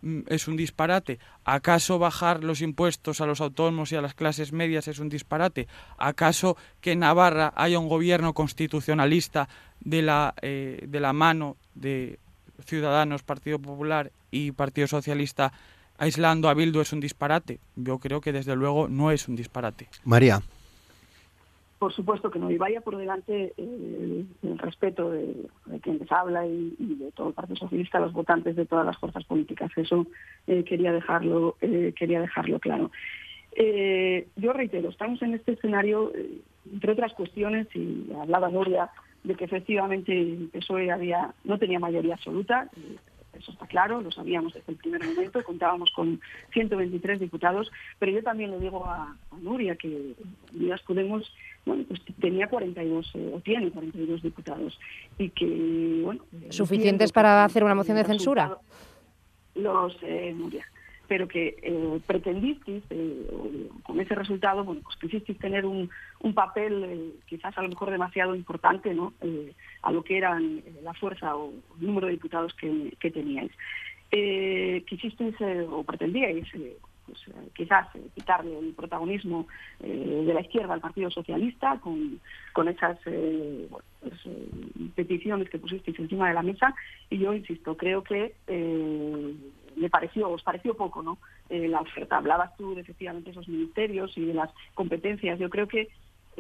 [0.02, 1.20] mm, es un disparate.
[1.46, 5.68] ¿Acaso bajar los impuestos a los autónomos y a las clases medias es un disparate?
[5.98, 9.48] ¿Acaso que en Navarra haya un gobierno constitucionalista
[9.80, 12.20] de la, eh, de la mano de
[12.65, 15.52] Ciudadanos, Partido Popular y Partido Socialista
[16.00, 17.60] aislando a Bildu es un disparate.
[17.76, 19.88] Yo creo que desde luego no es un disparate.
[20.06, 20.41] María.
[21.78, 25.34] Por supuesto que no, y vaya por delante eh, el respeto de,
[25.82, 29.24] quien les habla y, de todo el Partido Socialista, los votantes de todas las fuerzas
[29.24, 29.72] políticas.
[29.78, 30.06] Eso
[30.48, 32.91] eh, quería dejarlo, eh, quería dejarlo claro.
[34.36, 36.12] yo reitero, estamos en este escenario,
[36.69, 38.89] entre otras cuestiones, y hablaba Nuria
[39.23, 42.69] de que efectivamente el PSOE había, no tenía mayoría absoluta,
[43.34, 46.19] eso está claro, lo sabíamos desde el primer momento, contábamos con
[46.53, 50.13] 123 diputados, pero yo también le digo a, Nuria que
[50.53, 51.32] Unidas Podemos
[51.65, 54.79] bueno, pues tenía 42 eh, o tiene 42 diputados
[55.17, 58.58] y que bueno suficientes para hacer una moción de censura.
[59.55, 60.65] Los eh, Nuria
[61.10, 66.84] pero que eh, pretendisteis, eh, con ese resultado, bueno, pues quisisteis tener un, un papel
[66.88, 69.13] eh, quizás a lo mejor demasiado importante ¿no?
[69.22, 73.52] Eh, a lo que eran la fuerza o el número de diputados que, teníais.
[74.86, 75.36] quisisteis
[75.69, 76.48] o pretendíais
[77.06, 77.19] pues
[77.56, 79.48] quizás quitarle el protagonismo
[79.80, 82.19] de la izquierda al Partido Socialista con,
[82.54, 84.19] con esas pues,
[84.95, 86.76] peticiones que pusisteis encima de la mesa
[87.10, 88.34] y yo insisto creo que
[89.80, 91.18] me pareció os pareció poco no
[91.50, 95.89] la oferta hablabas tú de efectivamente esos ministerios y de las competencias yo creo que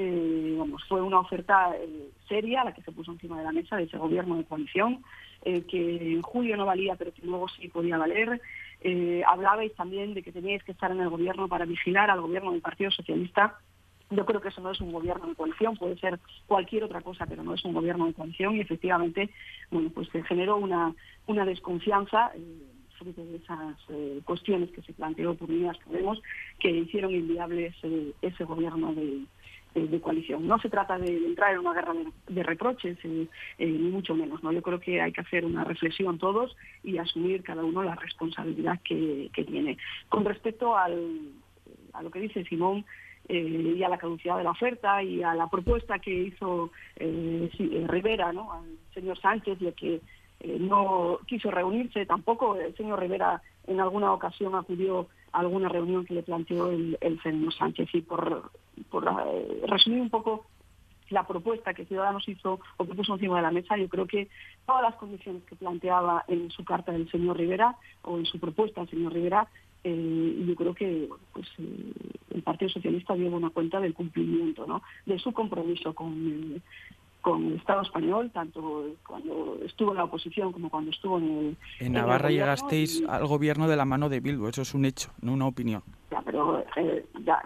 [0.01, 3.83] eh, fue una oferta eh, seria la que se puso encima de la mesa de
[3.83, 5.03] ese gobierno de coalición,
[5.43, 8.41] eh, que en julio no valía, pero que luego sí podía valer.
[9.27, 12.61] hablabais también de que teníais que estar en el gobierno para vigilar al gobierno del
[12.61, 13.59] Partido Socialista.
[14.09, 17.25] Yo creo que eso no es un gobierno de coalición, puede ser cualquier otra cosa,
[17.25, 19.29] pero no es un gobierno de coalición y efectivamente,
[19.69, 20.95] bueno, pues se generó una,
[21.27, 22.31] una desconfianza
[23.05, 23.75] de esas
[24.25, 26.21] cuestiones que se planteó por Unidas Podemos
[26.59, 27.75] que hicieron inviables
[28.21, 29.23] ese gobierno de,
[29.75, 30.47] de, coalición.
[30.47, 31.93] No se trata de, entrar en una guerra
[32.27, 34.43] de, reproches, eh, eh, ni mucho menos.
[34.43, 34.51] ¿no?
[34.51, 38.79] Yo creo que hay que hacer una reflexión todos y asumir cada uno la responsabilidad
[38.83, 39.77] que, tiene.
[40.09, 41.31] Con respecto al,
[41.93, 42.85] a lo que dice Simón,
[43.27, 48.33] eh, y a la caducidad de la oferta y a la propuesta que hizo Rivera
[48.33, 48.51] ¿no?
[48.51, 50.01] al señor Sánchez de que
[50.59, 52.55] no quiso reunirse tampoco.
[52.55, 57.21] El señor Rivera en alguna ocasión acudió a alguna reunión que le planteó el, el
[57.21, 57.89] señor Sánchez.
[57.93, 58.51] Y por,
[58.89, 60.45] por eh, resumir un poco
[61.09, 64.29] la propuesta que Ciudadanos hizo o que puso encima de la mesa, yo creo que
[64.65, 68.81] todas las condiciones que planteaba en su carta el señor Rivera o en su propuesta
[68.81, 69.47] el señor Rivera,
[69.83, 71.93] eh, yo creo que pues, eh,
[72.31, 74.83] el Partido Socialista dio buena cuenta del cumplimiento, ¿no?
[75.05, 76.61] de su compromiso con,
[77.21, 81.57] con el Estado español, tanto cuando estuvo en la oposición como cuando estuvo en el...
[81.79, 85.33] En Navarra llegasteis al gobierno de la mano de Bildu, eso es un hecho, no
[85.33, 85.83] una opinión.
[86.11, 87.41] Ya, pero eh, ya,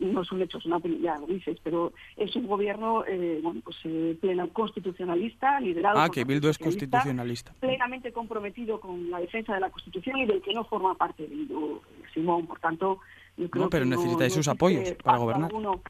[0.00, 3.40] no es un hecho, es una opinión, ya lo dices, pero es un gobierno, eh,
[3.42, 7.52] bueno, pues eh, pleno constitucionalista, liderado Ah, que Bildu es constitucionalista.
[7.58, 11.80] Plenamente comprometido con la defensa de la Constitución y del que no forma parte Bildu,
[12.12, 12.98] Simón, por tanto...
[13.36, 15.54] Yo creo no, pero necesitáis sus apoyos para gobernar.
[15.54, 15.80] Uno,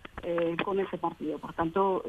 [0.64, 2.04] con ese partido, por tanto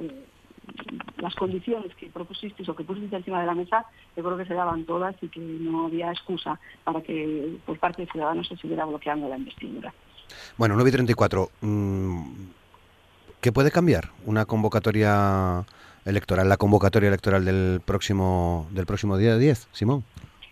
[1.18, 4.54] las condiciones que propusisteis o que pusisteis encima de la mesa, yo creo que se
[4.54, 8.86] daban todas y que no había excusa para que por parte de Ciudadanos se siguiera
[8.86, 9.94] bloqueando la investidura.
[10.58, 11.50] Bueno, 9 y 34.
[11.62, 12.32] Mm,
[13.42, 15.66] ¿Qué puede cambiar una convocatoria
[16.06, 20.04] electoral, la convocatoria electoral del próximo, del próximo día 10, Simón?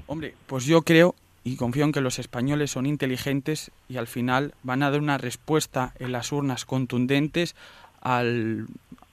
[0.07, 4.53] Hombre, pues yo creo y confío en que los españoles son inteligentes y al final
[4.63, 7.55] van a dar una respuesta en las urnas contundentes
[8.01, 8.67] al,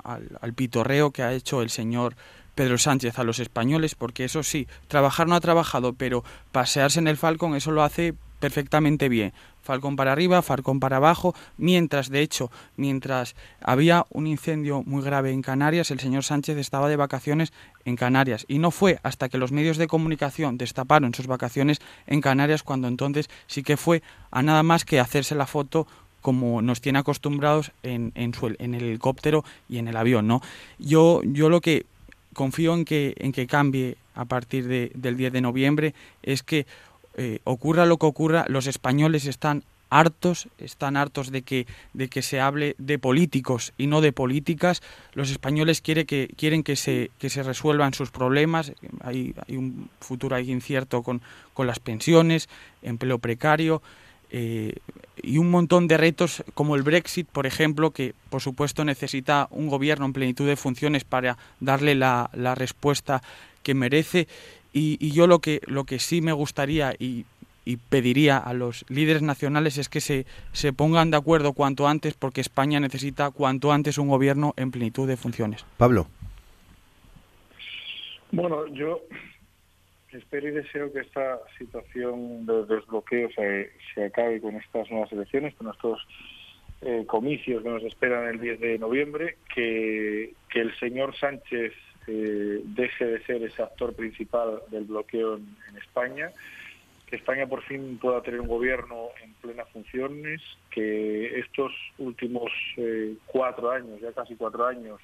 [0.06, 2.16] al, pitorreo que ha hecho el señor
[2.54, 7.08] Pedro Sánchez a los españoles, porque eso sí, trabajar no ha trabajado, pero pasearse en
[7.08, 9.32] el Falcon eso lo hace perfectamente bien.
[9.62, 15.32] Falcon para arriba, Falcon para abajo, mientras, de hecho, mientras había un incendio muy grave
[15.32, 17.52] en Canarias, el señor Sánchez estaba de vacaciones
[17.84, 18.44] en Canarias.
[18.46, 22.86] Y no fue hasta que los medios de comunicación destaparon sus vacaciones en Canarias cuando
[22.86, 25.88] entonces sí que fue a nada más que hacerse la foto
[26.26, 30.42] como nos tiene acostumbrados en, en, su, en el helicóptero y en el avión, ¿no?
[30.76, 31.86] Yo, yo lo que
[32.32, 36.66] confío en que, en que cambie a partir de, del 10 de noviembre es que
[37.16, 42.22] eh, ocurra lo que ocurra, los españoles están hartos, están hartos de que, de que
[42.22, 44.82] se hable de políticos y no de políticas.
[45.12, 48.72] Los españoles quiere que, quieren que se, que se resuelvan sus problemas.
[48.98, 51.22] Hay, un futuro ahí incierto con,
[51.54, 52.48] con las pensiones,
[52.82, 53.80] empleo precario.
[54.30, 54.74] Eh,
[55.22, 59.68] y un montón de retos como el Brexit, por ejemplo, que por supuesto necesita un
[59.68, 63.22] gobierno en plenitud de funciones para darle la, respuesta
[63.62, 64.28] que merece.
[64.72, 67.24] Y, yo lo que, lo que sí me gustaría y,
[67.88, 72.40] pediría a los líderes nacionales es que se, se pongan de acuerdo cuanto antes porque
[72.40, 75.64] España necesita cuanto antes un gobierno en plenitud de funciones.
[75.76, 76.06] Pablo.
[78.30, 79.00] Bueno, yo
[80.16, 85.54] espero y deseo que esta situación de desbloqueo se, se acabe con estas nuevas elecciones,
[85.54, 86.00] con estos
[86.82, 91.72] eh, comicios que nos esperan el 10 de noviembre, que, que el señor Sánchez
[92.06, 96.30] eh, deje de ser ese actor principal del bloqueo en, España,
[97.06, 103.14] que España por fin pueda tener un gobierno en plenas funciones, que estos últimos eh,
[103.26, 105.00] cuatro años, ya casi cuatro años,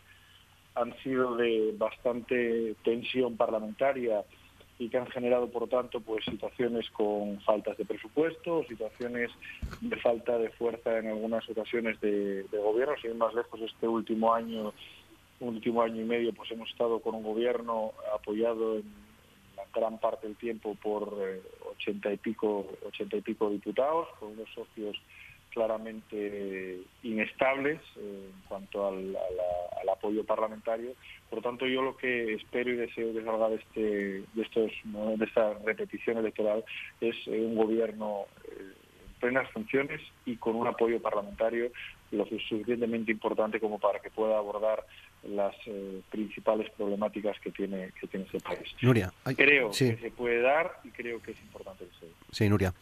[0.75, 4.23] han sido de bastante tensión parlamentaria
[4.83, 9.31] y que han generado, por tanto, pues situaciones con faltas de presupuesto, situaciones
[9.81, 12.95] de falta de fuerza en algunas ocasiones de, gobierno.
[13.01, 14.73] Sin ir más lejos, este último año,
[15.39, 18.93] último año y medio, pues hemos estado con un gobierno apoyado en
[19.73, 21.41] gran parte del tiempo por eh,
[21.71, 24.97] ochenta y pico, ochenta y pico diputados, con unos socios
[25.53, 29.17] claramente inestables eh, en cuanto al,
[29.93, 30.95] apoyo parlamentario.
[31.29, 34.71] Por lo tanto, yo lo que espero y deseo que salga de, este, de, estos,
[34.85, 36.65] de esta repetición electoral
[37.01, 38.73] es eh, un gobierno eh,
[39.05, 41.71] en plenas funciones y con un apoyo parlamentario
[42.11, 44.85] lo suficientemente importante como para que pueda abordar
[45.25, 48.75] las eh, principales problemáticas que tiene que tiene ese país.
[48.83, 52.13] Nuria, creo que se puede dar y creo que es importante que se dé.
[52.31, 52.75] Sí, Nuria.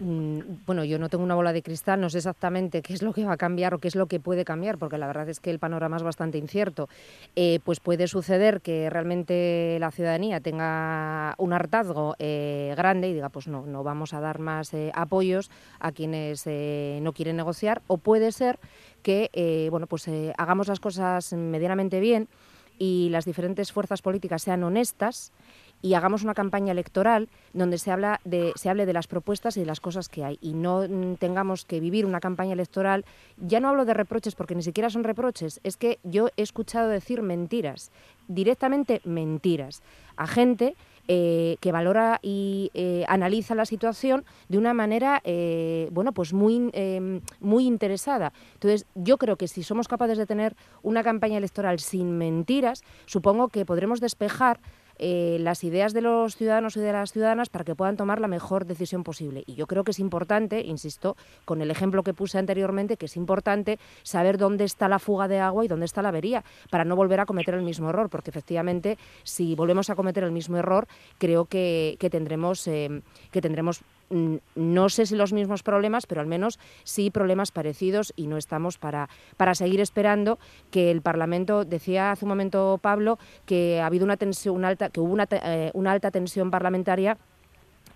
[0.00, 3.12] Mm, bueno, yo no tengo una bola de cristal, no sé exactamente qué es lo
[3.12, 5.38] que va a cambiar o qué es lo que puede cambiar, porque la verdad es
[5.38, 6.88] que el panorama es bastante incierto.
[7.36, 13.28] Eh, pues puede suceder que realmente la ciudadanía tenga un hartazgo eh, grande y diga,
[13.28, 17.98] pues no, no vamos a dar más eh, apoyos a quienes no quieren negociar, o
[17.98, 18.58] puede ser
[19.02, 22.28] que bueno, pues, hagamos las cosas medianamente bien
[22.78, 25.32] y las diferentes fuerzas políticas sean honestas
[25.82, 29.60] y hagamos una campaña electoral donde se, habla de, se hable de las propuestas y
[29.60, 30.38] de las cosas que hay.
[30.40, 33.04] Y no mm, tengamos que vivir una campaña electoral.
[33.36, 36.88] Ya no hablo de reproches porque ni siquiera son reproches, es que yo he escuchado
[36.88, 37.90] decir mentiras,
[38.28, 39.82] directamente mentiras,
[40.16, 40.76] a gente
[41.08, 46.70] eh, que valora y eh, analiza la situación de una manera eh, bueno pues muy
[46.72, 48.32] em, muy interesada.
[48.54, 53.48] Entonces yo creo que si somos capaces de tener una campaña electoral sin mentiras supongo
[53.48, 54.60] que podremos despejar
[54.98, 58.28] eh, las ideas de los ciudadanos y de las ciudadanas para que puedan tomar la
[58.28, 59.44] mejor decisión posible.
[59.46, 63.16] Y yo creo que es importante, insisto, con el ejemplo que puse anteriormente, que es
[63.16, 66.96] importante saber dónde está la fuga de agua y dónde está la avería, para no
[66.96, 70.86] volver a cometer el mismo error, porque efectivamente, si volvemos a cometer el mismo error,
[71.18, 73.82] creo que, tendremos, eh, que tendremos
[74.54, 78.78] no sé si los mismos problemas, pero al menos sí problemas parecidos y no estamos
[78.78, 80.38] para, para seguir esperando
[80.70, 85.00] que el Parlamento, decía hace un momento Pablo, que ha habido una tensión alta, que
[85.00, 87.16] hubo una, eh, una alta tensión parlamentaria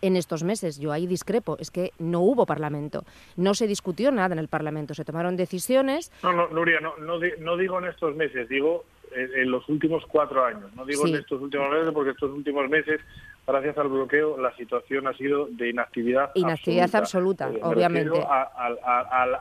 [0.02, 0.78] en estos meses.
[0.78, 3.04] Yo ahí discrepo, es que no hubo Parlamento,
[3.36, 6.12] no se discutió nada en el Parlamento, se tomaron decisiones.
[6.22, 10.72] No, no, Nuria, no, no, digo en estos meses, digo en, los últimos cuatro años.
[10.74, 13.00] No digo en estos últimos meses porque estos últimos meses
[13.46, 16.30] gracias al bloqueo, la situación ha sido de inactividad.
[16.34, 18.18] Inactividad absoluta, eh, obviamente.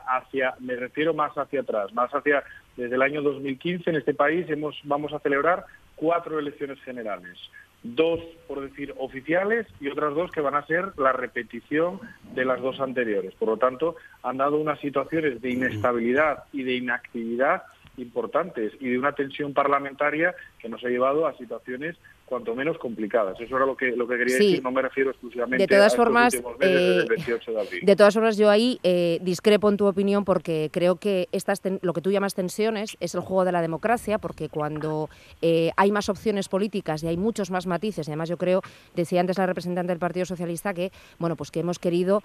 [0.06, 2.44] hacia, me refiero más hacia atrás, más hacia
[2.76, 5.64] desde el año 2015 en este país hemos vamos a celebrar
[5.96, 7.38] cuatro elecciones generales.
[7.82, 12.00] Dos, por decir, oficiales y otras dos que van a ser la repetición
[12.34, 13.34] de las dos anteriores.
[13.34, 17.62] Por lo tanto, han dado unas situaciones de inestabilidad y de inactividad
[17.96, 23.40] importantes y de una tensión parlamentaria que nos ha llevado a situaciones cuanto menos complicadas.
[23.40, 25.96] Eso era lo que, lo que quería decir, no me refiero exclusivamente de todas a
[25.96, 27.80] formas, meses eh, 28 de abril.
[27.84, 31.92] De todas formas, yo ahí eh, discrepo en tu opinión porque creo que estas lo
[31.92, 35.08] que tú llamas tensiones es el juego de la democracia, porque cuando
[35.40, 38.60] eh, hay más opciones políticas y hay muchos más matices, y además yo creo,
[38.94, 42.22] decía antes la representante del Partido Socialista, que bueno pues que hemos querido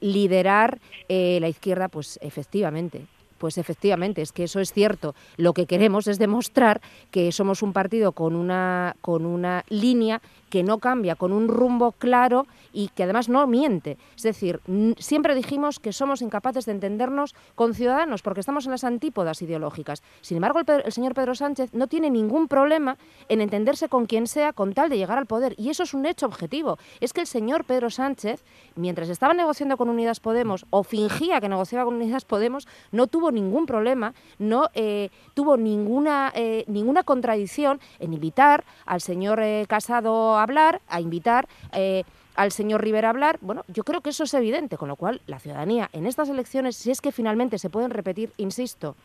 [0.00, 3.06] liderar la izquierda, pues efectivamente,
[3.44, 5.14] pues efectivamente, es que eso es cierto.
[5.36, 6.80] Lo que queremos es demostrar
[7.10, 10.22] que somos un partido con una, con una línea
[10.54, 13.98] que no cambia, con un rumbo claro y que además no miente.
[14.14, 14.60] Es decir,
[14.98, 20.04] siempre dijimos que somos incapaces de entendernos con ciudadanos porque estamos en las antípodas ideológicas.
[20.20, 22.98] Sin embargo, el, señor Pedro Sánchez no tiene ningún problema
[23.28, 25.56] en entenderse con quien sea con tal de llegar al poder.
[25.58, 26.78] Y eso es un hecho objetivo.
[27.00, 28.44] Es que el señor Pedro Sánchez,
[28.76, 33.32] mientras estaba negociando con Unidas Podemos o fingía que negociaba con Unidas Podemos, no tuvo
[33.32, 40.43] ningún problema, no eh, tuvo ninguna, eh, ninguna contradicción en invitar al señor eh, Casado
[40.44, 43.38] hablar, a invitar eh, al señor Rivera a hablar.
[43.40, 46.76] Bueno, yo creo que eso es evidente, con lo cual la ciudadanía en estas elecciones,
[46.76, 48.96] si es que finalmente se pueden repetir, insisto,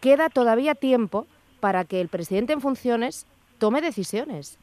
[0.00, 1.26] queda todavía tiempo
[1.60, 3.26] para que el presidente en funciones
[3.58, 4.58] tome decisiones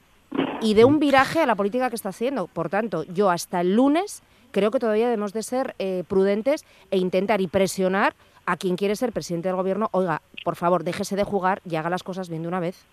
[0.62, 2.48] y dé un viraje a la política que está haciendo.
[2.48, 6.98] Por tanto, yo hasta el lunes creo que todavía debemos de ser eh, prudentes e
[6.98, 8.16] intentar y presionar
[8.46, 11.90] a quien quiere ser presidente del gobierno, oiga, por favor, déjese de jugar y haga
[11.90, 12.84] las cosas bien de una vez.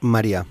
[0.00, 0.46] María.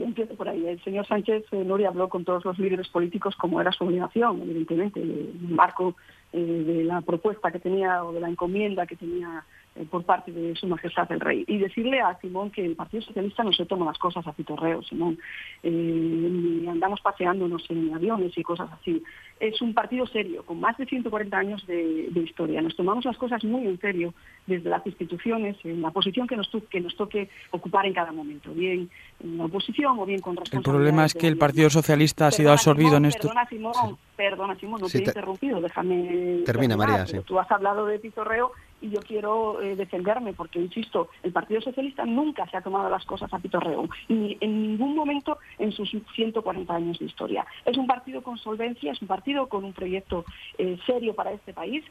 [0.00, 0.66] Empiezo por ahí.
[0.66, 4.40] El señor Sánchez eh, Nori habló con todos los líderes políticos como era su obligación,
[4.42, 5.96] evidentemente, en el marco
[6.32, 9.44] eh, de la propuesta que tenía o de la encomienda que tenía
[9.90, 11.44] por parte de Su Majestad el Rey.
[11.46, 14.82] Y decirle a Simón que el Partido Socialista no se toma las cosas a pitorreo,
[14.82, 15.18] Simón.
[15.62, 19.02] Eh, andamos paseándonos en aviones y cosas así.
[19.40, 22.60] Es un partido serio, con más de 140 años de, historia.
[22.60, 24.14] Nos tomamos las cosas muy en serio
[24.46, 28.52] desde las instituciones, en la posición que nos, que nos toque ocupar en cada momento,
[28.52, 30.74] bien en la oposición o bien con responsabilidad.
[30.74, 33.28] El problema es que el Partido Socialista ha sido absorbido en esto.
[33.28, 36.42] Perdona, Simón, perdona, Simón, no te, he interrumpido, déjame...
[36.44, 37.18] Termina, María, sí.
[37.24, 38.52] Tú has hablado de pitorreo
[38.82, 43.04] y yo quiero eh, defenderme porque, insisto, el Partido Socialista nunca se ha tomado las
[43.06, 47.46] cosas a pitorreo, ni en ningún momento en sus 140 años de historia.
[47.64, 50.24] Es un partido con solvencia, es un partido con un proyecto
[50.58, 51.84] eh, serio para este país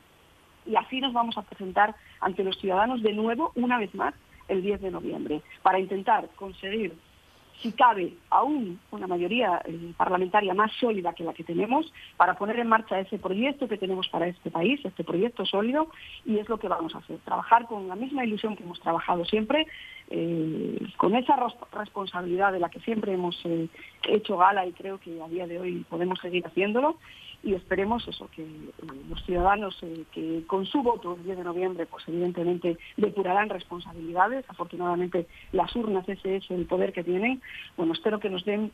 [0.65, 4.13] y así nos vamos a presentar ante los ciudadanos de nuevo, una vez más,
[4.47, 6.93] el 10 de noviembre, para intentar conseguir
[7.61, 12.59] si cabe, aún una mayoría eh, parlamentaria más sólida que la que tenemos para poner
[12.59, 15.87] en marcha ese proyecto que tenemos para este país, este proyecto sólido,
[16.25, 19.25] y es lo que vamos a hacer, trabajar con la misma ilusión que hemos trabajado
[19.25, 19.67] siempre,
[20.09, 21.37] eh, con esa
[21.71, 23.67] responsabilidad de la que siempre hemos eh,
[24.07, 26.97] hecho gala y creo que a día de hoy podemos seguir haciéndolo,
[27.43, 28.45] y esperemos eso, que
[29.09, 29.79] los ciudadanos
[30.11, 36.07] que con su voto el 10 de noviembre, pues evidentemente depurarán responsabilidades, afortunadamente las urnas
[36.07, 37.41] ese es el poder que tienen,
[37.77, 38.71] bueno, espero que nos den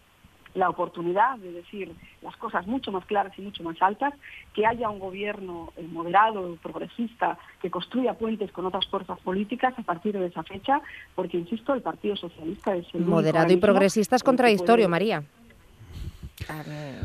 [0.54, 4.14] la oportunidad de decir las cosas mucho más claras y mucho más altas,
[4.54, 9.84] que haya un gobierno eh, moderado, progresista, que construya puentes con otras fuerzas políticas a
[9.84, 10.82] partir de esa fecha,
[11.16, 13.02] porque, insisto, el Partido Socialista es el...
[13.02, 15.24] Moderado y progresista es contradictorio, María.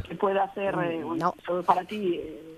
[0.09, 1.35] Que puede hacer, eh, no.
[1.67, 2.15] para ti...
[2.15, 2.52] Eh,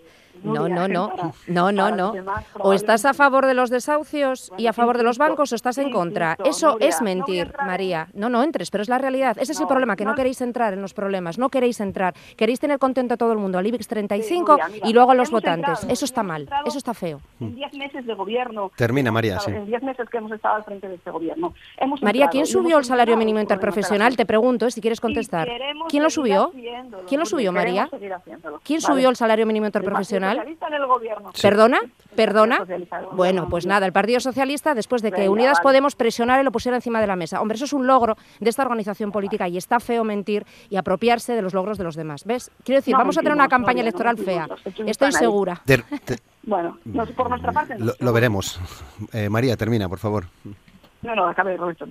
[0.45, 1.13] no, no, no,
[1.49, 2.15] no, no, no.
[2.61, 5.79] O estás a favor de los desahucios y a favor de los bancos o estás
[5.79, 6.37] en contra.
[6.45, 8.09] Eso es mentir, María.
[8.15, 9.37] No, no entres, pero es la realidad.
[9.39, 12.15] Ese es el problema, que no queréis entrar en los problemas, no queréis entrar.
[12.37, 15.85] Queréis tener contento a todo el mundo, al IBEX 35 y luego a los votantes.
[15.89, 17.21] Eso está mal, eso está feo.
[17.41, 18.71] En 10 meses de gobierno.
[18.77, 19.51] Termina, María, sí.
[19.51, 21.55] En 10 meses que hemos estado al frente de este gobierno.
[22.03, 24.17] María, ¿quién subió el salario mínimo interprofesional?
[24.17, 25.49] Te pregunto, eh, si quieres contestar.
[25.89, 26.53] ¿Quién lo subió?
[27.07, 27.89] ¿Quién lo subió, María?
[28.63, 30.34] ¿Quién subió el salario mínimo interprofesional?
[31.41, 31.81] ¿Perdona?
[32.15, 32.59] ¿Perdona?
[33.13, 36.77] Bueno, pues nada, el Partido Socialista, después de que Unidas Podemos presionar y lo pusiera
[36.77, 37.41] encima de la mesa.
[37.41, 41.35] Hombre, eso es un logro de esta organización política y está feo mentir y apropiarse
[41.35, 42.25] de los logros de los demás.
[42.25, 42.51] ¿Ves?
[42.65, 44.49] Quiero decir, vamos a tener una campaña electoral fea.
[44.87, 45.63] Estoy segura.
[46.43, 46.79] bueno,
[47.17, 47.77] por nuestra parte...
[47.79, 48.61] Lo, veremos.
[49.13, 50.27] Eh, María, termina, por favor.
[51.03, 51.87] No, no, acabe, Roberto.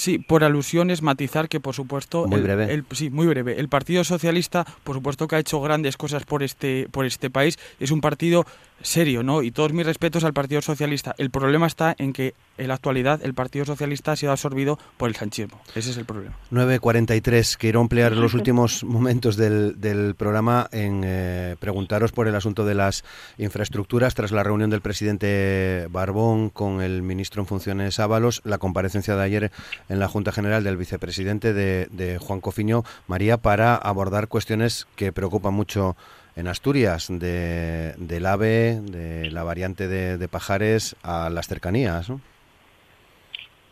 [0.00, 2.26] Sí, por alusiones, matizar que, por supuesto...
[2.26, 2.72] Muy breve.
[2.72, 3.60] El, sí, muy breve.
[3.60, 7.58] El Partido Socialista, por supuesto que ha hecho grandes cosas por este, por este país.
[7.78, 8.46] Es un partido
[8.82, 9.42] serio, ¿no?
[9.42, 11.14] Y todos mis respetos al Partido Socialista.
[11.18, 15.08] El problema está en que en la actualidad el Partido Socialista ha sido absorbido por
[15.08, 15.60] el sanchismo.
[15.74, 16.36] Ese es el problema.
[16.50, 17.56] 9.43.
[17.56, 22.74] Quiero emplear los últimos momentos del, del programa en eh, preguntaros por el asunto de
[22.74, 23.04] las
[23.38, 29.16] infraestructuras tras la reunión del presidente Barbón con el ministro en funciones Ábalos, la comparecencia
[29.16, 29.52] de ayer
[29.88, 35.12] en la Junta General del vicepresidente de, de Juan Cofiño, María, para abordar cuestiones que
[35.12, 35.96] preocupan mucho
[36.36, 42.08] en Asturias, de, del AVE, de la variante de, de Pajares a las cercanías.
[42.08, 42.20] ¿no?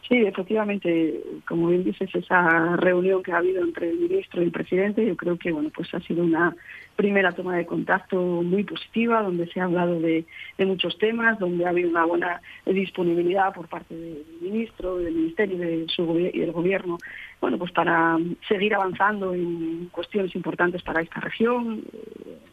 [0.08, 4.50] Sí, efectivamente, como bien dices, esa reunión que ha habido entre el ministro y el
[4.50, 6.56] presidente, yo creo que bueno, pues ha sido una
[6.96, 10.24] primera toma de contacto muy positiva, donde se ha hablado de,
[10.58, 15.84] muchos temas, donde ha habido una buena disponibilidad por parte del ministro, del ministerio de
[15.88, 16.96] su, y del gobierno,
[17.40, 21.84] bueno, pues para seguir avanzando en cuestiones importantes para esta región.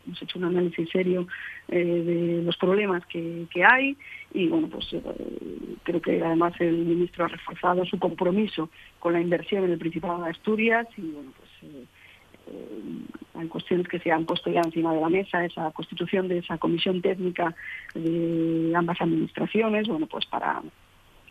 [0.06, 1.28] Hemos hecho un análisis serio
[1.68, 3.98] eh, de los problemas que, hay
[4.36, 5.02] y bueno, pues eh,
[5.84, 8.70] creo que además el ministro ha reforzado su compromiso
[9.00, 11.86] con la inversión en el Principado de Asturias y bueno, pues eh,
[13.34, 16.58] hay cuestiones que se han puesto ya encima de la mesa, esa constitución de esa
[16.58, 17.56] comisión técnica
[17.94, 20.62] de ambas administraciones, bueno, pues para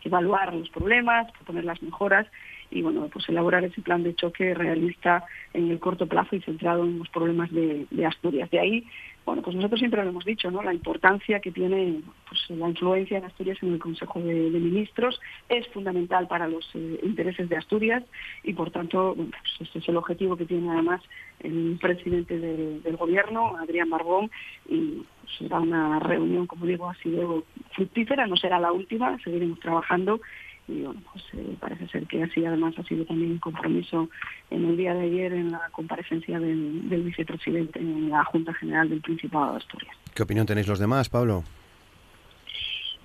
[0.03, 2.25] evaluar los problemas, proponer las mejoras
[2.71, 6.83] y bueno, pues elaborar ese plan de choque realista en el corto plazo y centrado
[6.83, 8.49] en los problemas de Asturias.
[8.49, 8.87] De ahí
[9.25, 10.61] bueno, pues nosotros siempre lo hemos dicho, ¿no?
[10.61, 15.19] La importancia que tiene pues, la influencia en Asturias en el Consejo de, Ministros
[15.49, 18.03] es fundamental para los eh, intereses de Asturias
[18.43, 21.01] y, por tanto, pues ese es el objetivo que tiene además
[21.39, 24.29] el presidente del Gobierno, Adrián Barbón,
[24.69, 25.03] y
[25.37, 30.21] será una reunión, como digo, ha sido fructífera, no será la última, seguiremos trabajando
[30.67, 34.09] y bueno, pues eh, parece ser que así además ha sido también un compromiso
[34.49, 39.01] en el día de ayer en la comparecencia del, vicepresidente en la Junta General del
[39.01, 39.95] Principado de Asturias.
[40.13, 41.43] ¿Qué opinión tenéis los demás, Pablo?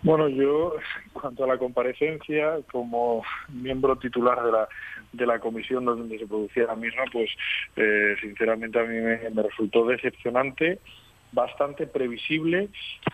[0.02, 4.68] Bueno, yo, en cuanto a la comparecencia, como miembro titular de la,
[5.12, 7.28] de la comisión donde se producía la misma, pues
[7.76, 10.78] eh, sinceramente a mí me resultó decepcionante
[11.33, 12.68] bastante previsible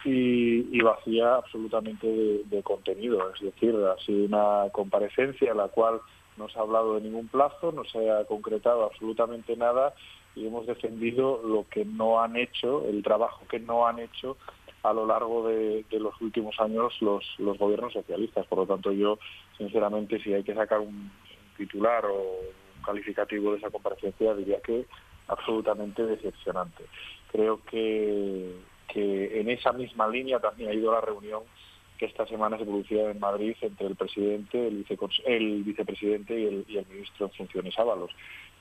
[0.05, 2.07] y, vacía absolutamente
[2.45, 3.33] de, contenido.
[3.35, 6.01] Es decir, ha sido una comparecencia en la cual
[6.37, 9.95] no se ha hablado de ningún plazo, no se ha concretado absolutamente nada
[10.35, 14.37] y hemos defendido lo que no han hecho, el trabajo que no han hecho
[14.83, 18.47] a lo largo de, los últimos años los, los gobiernos socialistas.
[18.47, 19.19] Por lo tanto, yo,
[19.59, 21.11] sinceramente, si hay que sacar un
[21.57, 22.15] titular o
[22.77, 24.87] un calificativo de esa comparecencia, diría que
[25.27, 26.85] absolutamente decepcionante
[27.37, 28.55] creo que,
[28.89, 31.43] que en esa misma línea también ha ido la reunión
[31.99, 34.87] que esta semana se producía en Madrid entre el presidente, el,
[35.27, 38.11] el vicepresidente y el, y el, ministro en funciones Ábalos.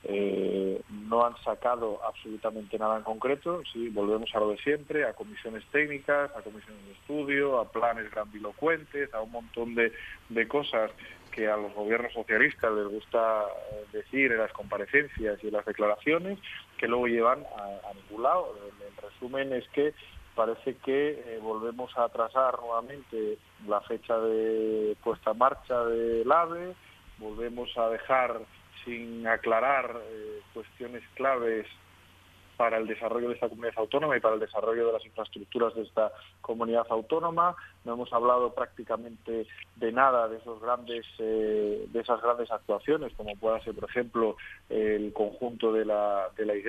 [0.04, 5.14] Eh, no han sacado absolutamente nada en concreto, sí, volvemos a lo de siempre, a
[5.14, 9.92] comisiones técnicas, a comisiones de estudio, a planes grandilocuentes, a un montón de,
[10.28, 10.90] de cosas
[11.36, 16.38] que a los gobiernos socialistas les gusta eh, decir en las comparecencias y las declaraciones,
[16.78, 18.54] que luego llevan a, ningún lado.
[18.80, 19.92] El, resumen es que
[20.34, 26.74] parece que eh, volvemos a atrasar nuevamente la fecha de puesta en marcha del AVE,
[27.18, 28.40] volvemos a dejar
[28.84, 31.66] sin aclarar eh, cuestiones claves
[32.56, 35.82] para el desarrollo de esta comunidad autónoma y para el desarrollo de las infraestructuras de
[35.82, 37.56] esta comunidad autónoma.
[37.84, 39.46] No hemos hablado prácticamente
[39.76, 44.36] de nada de esos grandes, eh, de esas grandes actuaciones, como pueda ser, por ejemplo,
[44.68, 46.64] el conjunto de la, de la Y,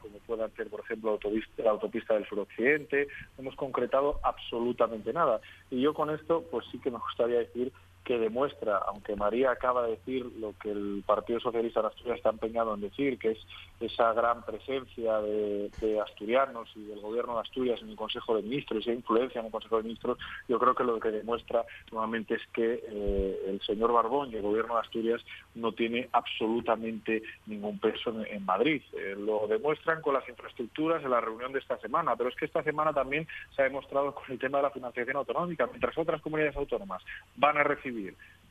[0.00, 1.18] como pueda ser, por ejemplo,
[1.58, 3.06] la autopista del suroccidente.
[3.36, 5.40] No hemos concretado absolutamente nada.
[5.70, 7.72] Y yo con esto, pues sí que me gustaría decir
[8.06, 12.30] que demuestra, aunque María acaba de decir lo que el Partido Socialista de Asturias está
[12.30, 13.38] empeñado en decir, que es
[13.80, 18.82] esa gran presencia de, asturianos y del Gobierno de Asturias en el Consejo de Ministros
[18.82, 22.42] esa influencia en el Consejo de Ministros, yo creo que lo que demuestra nuevamente es
[22.52, 25.20] que eh, el señor Barbón y el Gobierno de Asturias
[25.56, 28.82] no tiene absolutamente ningún peso en, Madrid.
[28.92, 32.44] Eh, lo demuestran con las infraestructuras en la reunión de esta semana, pero es que
[32.44, 33.26] esta semana también
[33.56, 37.02] se ha demostrado con el tema de la financiación autonómica, mientras otras comunidades autónomas
[37.34, 37.95] van a recibir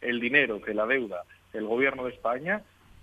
[0.02, 1.24] el dinero que la deuda
[1.58, 2.62] el gobierno de España,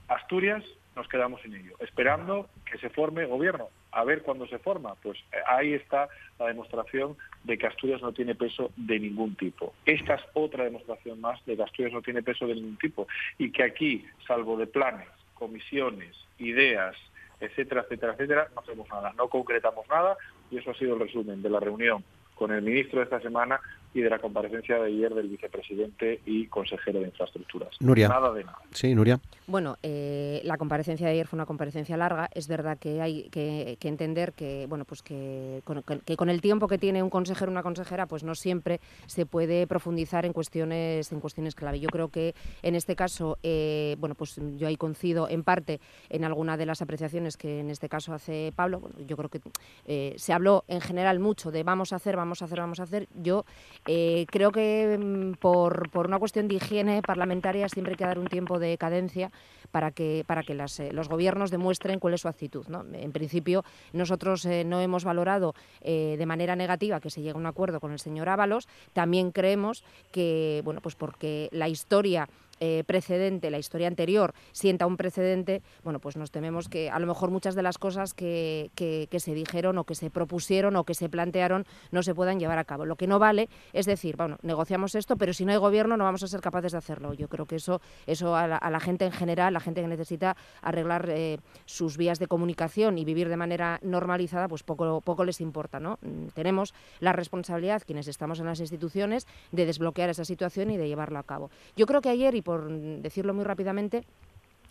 [0.09, 0.65] Asturias
[0.95, 3.69] nos quedamos en ello, esperando que se forme gobierno.
[3.93, 4.95] A ver cuándo se forma.
[4.97, 9.75] Pues eh, ahí está la demostración de que Asturias no tiene peso de ningún tipo.
[9.87, 13.07] Esta es otra demostración más de que Asturias no tiene peso de ningún tipo
[13.39, 16.97] y que aquí, salvo de planes, comisiones, ideas,
[17.41, 20.17] etcétera, etcétera, etcétera, no hacemos nada, no concretamos nada
[20.51, 23.61] y eso ha sido el resumen de la reunión con el ministro de esta semana
[23.95, 27.77] y de la comparecencia de ayer del vicepresidente y consejero de Infraestructuras.
[27.81, 28.09] Nuria.
[28.09, 28.59] Nada de nada.
[28.71, 29.21] Sí, Nuria.
[29.47, 32.31] Bueno, eh, la comparecencia de ayer fue una comparecencia larga.
[32.35, 36.69] Es verdad que hay que, entender que, bueno, pues que con, que con, el tiempo
[36.69, 41.13] que tiene un consejero o una consejera, pues no siempre se puede profundizar en cuestiones,
[41.13, 41.81] en cuestiones clave.
[41.81, 46.25] Yo creo que en este caso, eh, bueno, pues yo ahí coincido en parte en
[46.25, 48.81] alguna de las apreciaciones que en este caso hace Pablo.
[48.81, 49.41] Bueno, yo creo que
[49.87, 52.85] eh, se habló en general mucho de vamos a hacer, vamos a hacer, vamos a
[52.85, 53.09] hacer.
[53.15, 53.45] Yo
[53.87, 58.19] eh, creo que mm, por, por, una cuestión de higiene parlamentaria siempre hay que dar
[58.19, 59.33] un tiempo de cadencia
[59.73, 62.67] para que, para que las, eh, los gobiernos demuestren cuál es su actitud.
[62.69, 62.85] ¿no?
[62.93, 67.47] En principio, nosotros eh, no hemos valorado de manera negativa que se llegue a un
[67.47, 68.69] acuerdo con el señor Ábalos.
[68.93, 72.29] También creemos que, bueno, pues porque la historia
[72.65, 77.09] eh, precedente, la historia anterior, sienta un precedente, bueno, pues nos tememos que a lo
[77.09, 80.95] mejor muchas de las cosas que, que, se dijeron o que se propusieron o que
[80.95, 82.87] se plantearon no se puedan llevar a cabo.
[82.87, 86.05] Lo que no vale es decir, bueno, negociamos esto, pero si no hay gobierno no
[86.05, 87.15] vamos a ser capaces de hacerlo.
[87.15, 91.11] Yo creo que eso, eso a la, gente en general, la gente que necesita arreglar
[91.11, 95.81] eh, sus vías de comunicación y vivir de manera normalizada, pues poco, poco les importa,
[95.81, 95.99] ¿no?
[96.03, 100.87] Mm, tenemos la responsabilidad, quienes estamos en las instituciones, de desbloquear esa situación y de
[100.87, 101.51] llevarlo a cabo.
[101.75, 104.05] Yo creo que ayer, y por por decirlo muy rápidamente,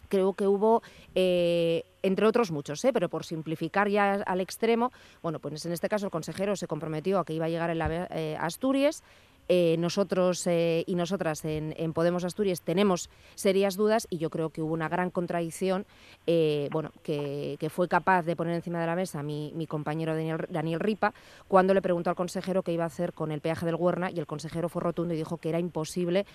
[0.08, 0.84] creo que hubo,
[1.16, 2.94] eh, entre otros muchos, ¿eh?
[2.94, 4.92] pero por simplificar ya al extremo,
[5.24, 7.82] bueno, pues en este caso el consejero se comprometió a que iba a llegar en
[7.82, 9.04] eh, Asturias,
[9.80, 14.88] nosotros y nosotras en, Podemos Asturias tenemos serias dudas y yo creo que hubo una
[14.88, 15.86] gran contradicción
[16.72, 21.14] bueno, que, fue capaz de poner encima de la mesa mi, mi compañero Daniel, Ripa
[21.50, 24.20] cuando le preguntó al consejero qué iba a hacer con el peaje del Huerna y
[24.20, 26.26] el consejero fue rotundo y dijo que era imposible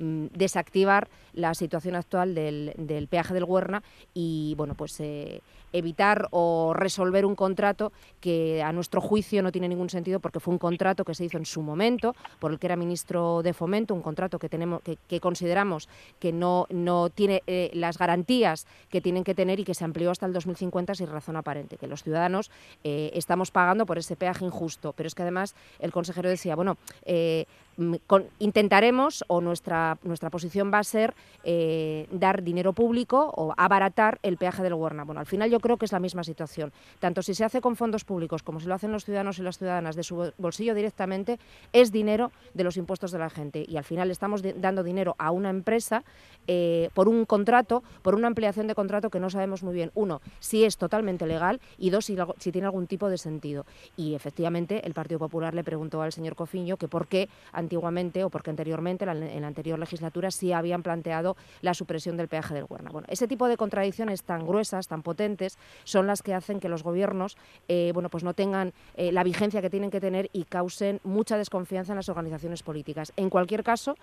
[0.00, 3.82] desactivar la situación actual del, peaje del Huerna
[4.14, 5.00] y bueno pues
[5.72, 10.52] evitar o resolver un contrato que a nuestro juicio no tiene ningún sentido porque fue
[10.52, 13.94] un contrato que se hizo en su momento por el que era ministro de Fomento,
[13.94, 15.88] un contrato que tenemos que, consideramos
[16.18, 20.10] que no, no tiene eh, las garantías que tienen que tener y que se amplió
[20.10, 22.50] hasta el 2050 sin razón aparente, que los ciudadanos
[22.84, 26.76] eh, estamos pagando por ese peaje injusto, pero es que además el consejero decía, bueno,
[27.80, 27.94] Mm,
[28.40, 31.14] intentaremos o nuestra, nuestra posición va a ser
[31.44, 35.04] eh, dar dinero público o abaratar el peaje del Huerna.
[35.04, 36.72] Bueno, al final yo creo que es la misma situación.
[36.98, 39.56] Tanto si se hace con fondos públicos como si lo hacen los ciudadanos y las
[39.56, 41.38] ciudadanas de su bolsillo directamente,
[41.72, 43.64] es dinero de los impuestos de la gente.
[43.66, 46.04] Y al final estamos dando dinero a una empresa
[46.48, 50.20] eh, por un contrato, por una ampliación de contrato que no sabemos muy bien, uno,
[50.38, 53.64] si es totalmente legal y dos, si, si tiene algún tipo de sentido.
[53.96, 57.30] Y efectivamente el Partido Popular le preguntó al señor Cofiño que por qué
[57.70, 62.52] antiguamente o porque anteriormente, en la anterior legislatura, sí habían planteado la supresión del peaje
[62.52, 62.90] del Huerna.
[62.90, 66.82] Bueno, ese tipo de contradicciones tan gruesas, tan potentes, son las que hacen que los
[66.82, 67.36] gobiernos
[67.68, 71.38] eh, bueno, pues no tengan eh, la vigencia que tienen que tener y causen mucha
[71.38, 73.12] desconfianza en las organizaciones políticas.
[73.16, 73.94] En cualquier caso,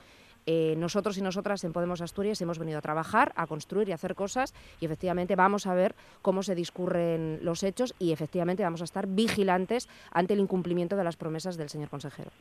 [0.45, 3.95] eh, nosotros y nosotras en Podemos Asturias hemos venido a trabajar, a construir y a
[3.95, 8.79] hacer cosas y efectivamente vamos a ver cómo se discurren los hechos y efectivamente vamos
[8.79, 12.31] a estar vigilantes ante el incumplimiento de las promesas del señor consejero.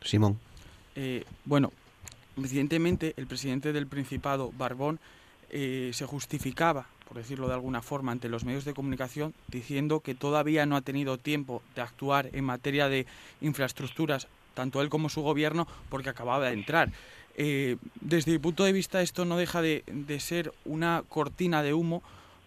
[0.00, 0.38] Simón.
[0.96, 1.72] Eh, bueno,
[2.36, 4.98] Recientemente, el presidente del Principado, Barbón,
[5.50, 10.16] eh, se justificaba, por decirlo de alguna forma, ante los medios de comunicación, diciendo que
[10.16, 13.06] todavía no ha tenido tiempo de actuar en materia de
[13.40, 16.90] infraestructuras, tanto él como su gobierno, porque acababa de entrar.
[17.36, 19.84] Eh, desde mi punto de vista, esto no deja de,
[20.18, 22.02] ser una cortina de humo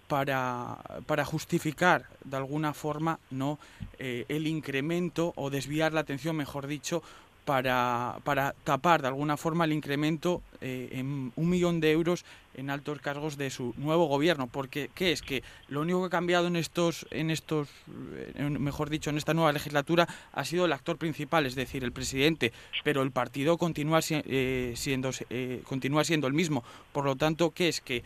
[0.09, 3.59] para, para, justificar de alguna forma no
[3.99, 7.03] el incremento o desviar la atención, mejor dicho,
[7.47, 12.25] para, para tapar de alguna forma el incremento eh, en un millón de euros
[12.55, 14.47] en altos cargos de su nuevo gobierno.
[14.47, 15.21] Porque, ¿qué es?
[15.21, 17.69] Que lo único que ha cambiado en estos, en estos
[18.35, 22.51] mejor dicho, en esta nueva legislatura ha sido el actor principal, es decir, el presidente,
[22.83, 26.65] pero el partido continúa, eh, siendo, eh, continúa siendo el mismo.
[26.91, 27.79] Por lo tanto, ¿qué es?
[27.79, 28.03] Que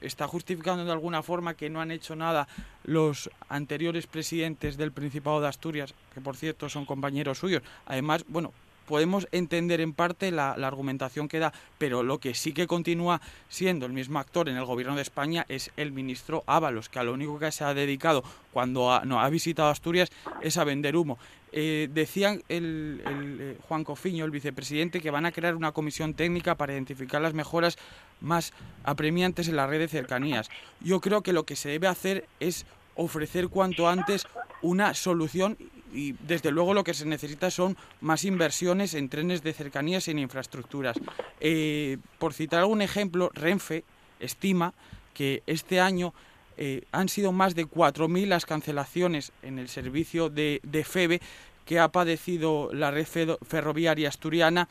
[0.00, 2.46] está justificando de alguna forma que no han hecho nada
[2.84, 7.62] los anteriores presidentes del Principado de Asturias, que por cierto son compañeros suyos.
[7.86, 8.52] Además, bueno,
[8.86, 13.86] podemos entender en parte la, argumentación que da, pero lo que sí que continúa siendo
[13.86, 17.12] el mismo actor en el gobierno de España es el ministro Ábalos, que a lo
[17.12, 18.22] único que se ha dedicado
[18.52, 20.10] cuando ha, ha visitado Asturias
[20.40, 21.18] es a vender humo.
[21.56, 26.56] Eh, decían el, eh, Juan Cofiño, el vicepresidente, que van a crear una comisión técnica
[26.56, 27.78] para identificar las mejoras
[28.20, 30.48] más apremiantes en la red de cercanías.
[30.80, 32.66] Yo creo que lo que se debe hacer es
[32.96, 34.26] ofrecer cuanto antes
[34.62, 35.56] una solución
[35.92, 40.10] y desde luego lo que se necesita son más inversiones en trenes de cercanías y
[40.10, 40.96] en infraestructuras.
[41.40, 43.84] Eh, por citar algún ejemplo, Renfe
[44.18, 44.74] estima
[45.14, 46.12] que este año
[46.56, 51.20] eh, han sido más de 4.000 las cancelaciones en el servicio de, FEBE
[51.64, 53.06] que ha padecido la red
[53.42, 54.68] ferroviaria asturiana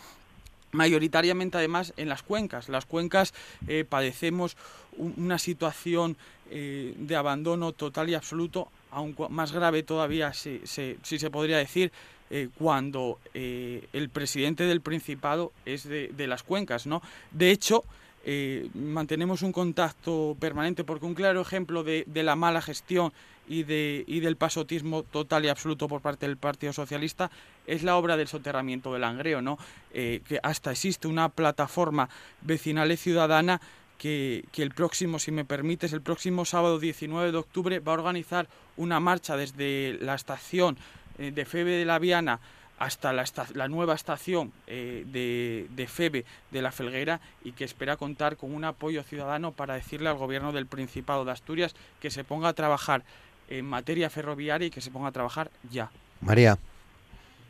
[0.71, 2.69] mayoritariamente además en las cuencas.
[2.69, 3.33] Las cuencas
[3.67, 4.57] eh, padecemos
[4.97, 6.17] una situación
[6.49, 11.91] de abandono total y absoluto aún más grave todavía, si, se podría decir,
[12.29, 16.87] eh, cuando eh, el presidente del Principado es de, las cuencas.
[16.87, 17.01] ¿no?
[17.31, 17.83] De hecho,
[18.25, 23.11] eh, mantenemos un contacto permanente porque un claro ejemplo de, la mala gestión
[23.45, 27.29] y del pasotismo total y absoluto por parte del Partido Socialista
[27.67, 29.57] es la obra del soterramiento del Langreo, ¿no?
[29.91, 32.07] que hasta existe una plataforma
[32.41, 33.59] vecinal y ciudadana
[34.03, 38.49] que, el próximo, si me permites, el próximo sábado 19 de octubre va a organizar
[38.75, 40.77] una marcha desde la estación
[41.17, 42.41] eh, de Febe de la Viana
[42.79, 43.23] hasta la,
[43.53, 48.53] la nueva estación eh, de, de, Febe de la Felguera y que espera contar con
[48.53, 52.53] un apoyo ciudadano para decirle al gobierno del Principado de Asturias que se ponga a
[52.53, 53.03] trabajar
[53.47, 55.91] en materia ferroviaria y que se ponga a trabajar ya.
[56.19, 56.57] María.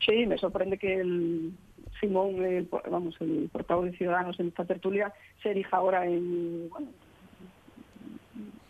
[0.06, 1.52] Sí, me sorprende que el,
[2.04, 6.70] Simón, el, vamos, el portavoz de Ciudadanos en esta tertulia, se erija ahora en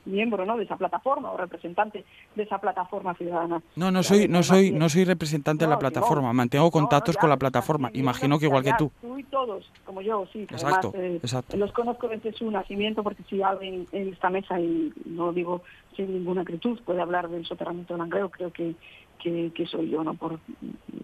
[0.07, 0.57] miembro ¿no?
[0.57, 2.05] de esa plataforma o representante
[2.35, 3.63] de esa plataforma ciudadana.
[3.77, 7.37] No, no soy, no soy, no soy representante de la plataforma, mantengo contactos con la
[7.37, 8.93] plataforma, imagino que igual que tú.
[9.01, 11.57] Tú y todos, como yo, sí, exacto, además, exacto.
[11.57, 15.63] los conozco desde su nacimiento porque si alguien en esta mesa, y no digo
[15.97, 18.75] sin ninguna acritud, puede hablar del soterramiento de Langreo, creo que
[19.23, 20.15] que, soy yo, ¿no?
[20.15, 20.39] Por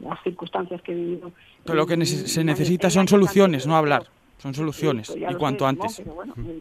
[0.03, 1.33] las circunstancias que he vivido.
[1.65, 4.05] Pero lo que se necesita son soluciones, no hablar.
[4.39, 6.03] Son soluciones, y cuanto antes.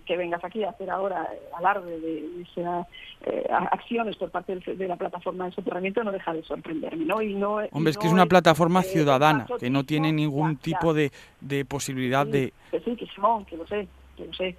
[0.05, 1.25] que vengas aquí a hacer ahora
[1.57, 2.85] alarde de, esas
[3.21, 7.05] eh, acciones por parte de la plataforma de soterramiento no deja de sorprenderme.
[7.05, 7.21] ¿no?
[7.21, 11.13] Y no Hombre, es que es una plataforma ciudadana, que no tiene ningún tipo de,
[11.39, 12.51] de posibilidad de...
[12.83, 13.87] sí, que Simón, que lo sé,
[14.17, 14.57] que lo sé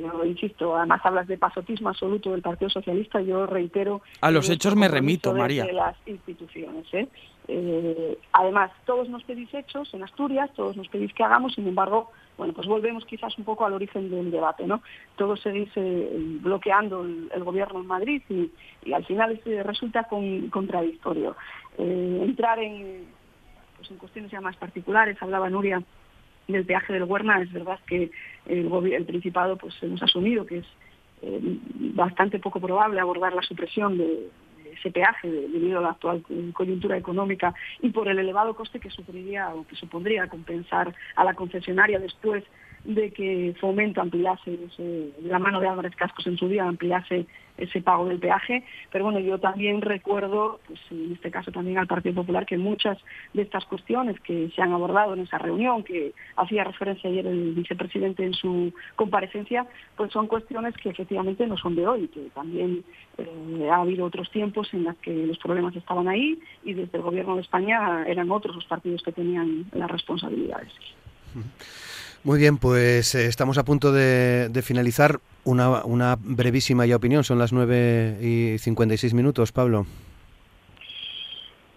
[0.00, 4.00] pero insisto, además hablas de pasotismo absoluto del Partido Socialista, yo reitero...
[4.22, 5.66] A los hechos me remito, María.
[5.66, 7.06] De las instituciones, ¿eh?
[7.46, 12.10] Eh, además, todos nos pedís hechos en Asturias, todos nos pedís que hagamos, sin embargo,
[12.38, 14.80] bueno, pues volvemos quizás un poco al origen del debate, ¿no?
[15.16, 18.50] Todos seguís eh, bloqueando el, gobierno en Madrid y,
[18.94, 20.08] al final resulta
[20.50, 21.36] contradictorio.
[21.76, 23.04] entrar en,
[23.76, 25.82] pues en cuestiones ya más particulares, hablaba Nuria
[26.48, 28.10] del peaje del Huerna, es verdad que
[28.46, 30.66] el, Principado pues hemos asumido que es
[31.22, 31.40] eh,
[31.94, 34.28] bastante poco probable abordar la supresión de,
[34.72, 36.22] ese peaje debido a la actual
[36.52, 41.34] coyuntura económica y por el elevado coste que sufriría o que supondría compensar a la
[41.34, 42.44] concesionaria después
[42.84, 44.58] de que Fomento ampliase
[45.22, 47.26] la mano de Álvarez Cascos en su día ampliase
[47.58, 51.86] ese pago del peaje, pero bueno, yo también recuerdo, pues en este caso también al
[51.86, 52.98] Partido Popular, que muchas
[53.34, 57.52] de estas cuestiones que se han abordado en esa reunión, que hacía referencia ayer el
[57.52, 59.66] vicepresidente en su comparecencia,
[59.96, 62.84] pues son cuestiones que efectivamente no son de hoy, que también
[63.18, 67.02] eh, ha habido otros tiempos en los que los problemas estaban ahí y desde el
[67.02, 70.72] Gobierno de España eran otros los partidos que tenían las responsabilidades.
[72.24, 75.20] Muy bien, pues eh, estamos a punto de, finalizar.
[75.44, 79.86] Una, una, brevísima ya opinión, son las 9 y 56 minutos, Pablo.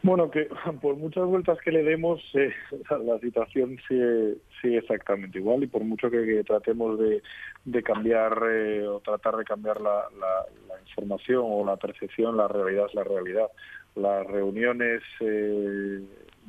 [0.06, 0.48] Bueno, que
[0.82, 2.54] por muchas vueltas que le demos, eh,
[3.06, 4.38] la situación sigue,
[4.78, 7.24] exactamente igual y por mucho que, tratemos de,
[7.66, 12.86] de cambiar eh, o tratar de cambiar la, la, información o la percepción, la realidad
[12.88, 13.48] es la realidad.
[13.96, 16.02] Las reuniones eh,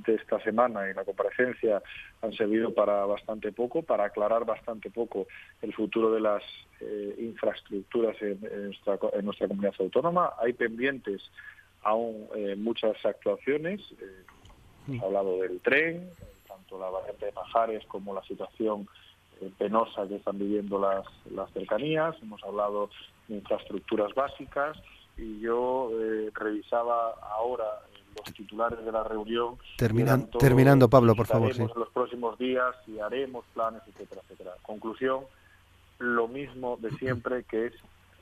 [0.04, 1.82] de esta semana y la comparecencia
[2.22, 5.26] han servido para bastante poco, para aclarar bastante poco
[5.62, 6.42] el futuro de las
[7.18, 10.34] infraestructuras en, nuestra, en nuestra comunidad autónoma.
[10.38, 11.22] Hay pendientes
[11.86, 13.80] aún eh, muchas actuaciones.
[14.00, 14.24] Eh,
[14.88, 16.10] hemos hablado del tren,
[16.46, 18.88] tanto la variante de Pajares como la situación
[19.40, 22.16] eh, penosa que están viviendo las, las cercanías.
[22.22, 22.90] Hemos hablado
[23.28, 24.76] de infraestructuras básicas
[25.16, 25.90] y yo
[26.34, 27.64] revisaba ahora
[28.16, 29.56] los titulares de la reunión.
[29.76, 31.54] terminando, Pablo, por favor.
[31.54, 31.62] Sí.
[31.62, 34.52] En los próximos días y haremos planes, etcétera, etcétera.
[34.62, 35.24] Conclusión,
[35.98, 37.72] lo mismo de siempre, que es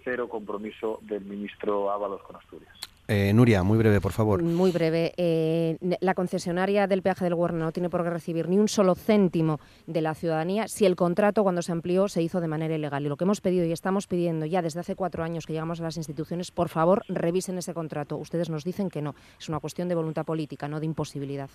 [0.04, 2.74] cero compromiso del ministro Ábalos con Asturias.
[3.06, 4.42] Eh, Nuria, muy breve, por favor.
[4.42, 5.12] Muy breve.
[5.18, 8.94] Eh, la concesionaria del peaje del Guarna no tiene por qué recibir ni un solo
[8.94, 13.04] céntimo de la ciudadanía si el contrato, cuando se amplió, se hizo de manera ilegal.
[13.04, 15.80] Y lo que hemos pedido y estamos pidiendo ya desde hace cuatro años que llegamos
[15.80, 18.16] a las instituciones, por favor, revisen ese contrato.
[18.16, 19.14] Ustedes nos dicen que no.
[19.38, 21.50] Es una cuestión de voluntad política, no de imposibilidad.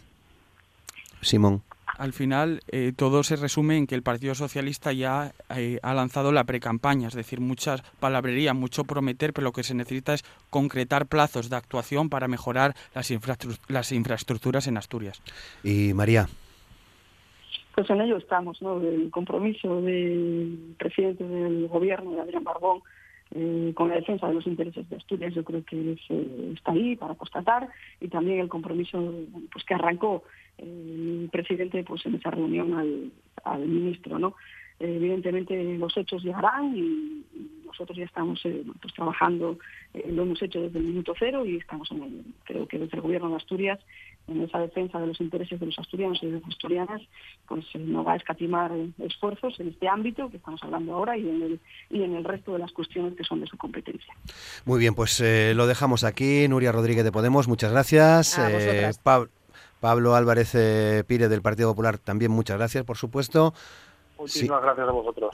[1.21, 1.63] Simón.
[1.97, 6.31] Al final, eh, todo se resume en que el Partido Socialista ya eh, ha lanzado
[6.31, 11.07] la precampaña, es decir, muchas palabrerías, mucho prometer, pero lo que se necesita es concretar
[11.07, 13.11] plazos de actuación para mejorar las,
[13.67, 15.21] las infraestructuras en Asturias.
[15.61, 16.27] Y María.
[17.75, 18.79] Pues en ello estamos, ¿no?
[18.81, 22.81] El compromiso del presidente del gobierno, de Adrián Barbón,
[23.35, 25.97] eh, con la defensa de los intereses de Asturias, yo creo que
[26.53, 27.69] está ahí para constatar
[28.01, 29.13] y también el compromiso
[29.51, 30.23] pues que arrancó
[30.57, 32.73] el presidente pues en esa reunión
[33.43, 34.35] al, ministro, ¿no?
[34.79, 37.23] evidentemente los hechos llegarán y,
[37.65, 39.57] nosotros ya estamos eh, pues, trabajando,
[39.93, 43.03] eh, lo hemos hecho desde el minuto cero y estamos en creo que desde el
[43.03, 43.79] gobierno de Asturias
[44.29, 47.01] en esa defensa de los intereses de los asturianos y de las asturianas,
[47.47, 51.27] pues eh, no va a escatimar esfuerzos en este ámbito que estamos hablando ahora y
[51.27, 51.59] en el,
[51.89, 54.13] y en el resto de las cuestiones que son de su competencia.
[54.65, 56.47] Muy bien, pues lo dejamos aquí.
[56.47, 58.39] Nuria Rodríguez de Podemos, muchas gracias.
[59.79, 63.53] Pablo Álvarez Pire del Partido Popular, también muchas gracias, por supuesto.
[64.19, 65.29] Muchísimas gracias a vosotros.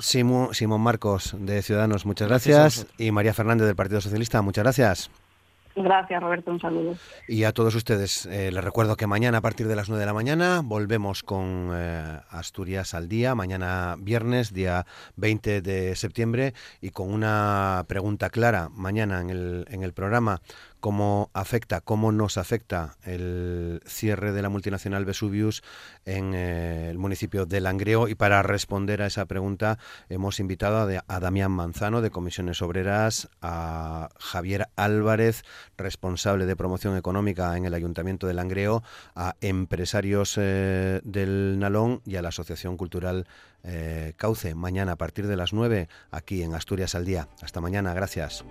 [0.51, 2.87] Simón Marcos de Ciudadanos, muchas gracias.
[2.97, 5.09] Y María Fernández del Partido Socialista, muchas gracias.
[5.75, 6.51] Gracias, Roberto.
[6.51, 6.95] Un saludo.
[7.27, 10.05] Y a todos ustedes, eh, les recuerdo que mañana a partir de las 9 de
[10.05, 14.85] la mañana volvemos con eh, Asturias al día, mañana viernes, día
[15.17, 20.41] 20 de septiembre, y con una pregunta clara mañana en el, en el programa
[20.85, 25.63] cómo afecta, cómo nos afecta el cierre de la multinacional Vesuvius
[26.05, 28.07] en eh, el municipio de Langreo.
[28.07, 29.79] Y para responder a esa pregunta
[30.09, 35.41] hemos invitado a, Damián Manzano de Comisiones Obreras, a Javier Álvarez,
[35.75, 38.83] responsable de promoción económica en el Ayuntamiento de Langreo,
[39.15, 43.25] a empresarios eh, del Nalón y a la Asociación Cultural
[43.63, 44.53] eh, Cauce.
[44.53, 47.27] Mañana a partir de las 9 aquí en Asturias al Día.
[47.41, 48.45] Hasta mañana, gracias.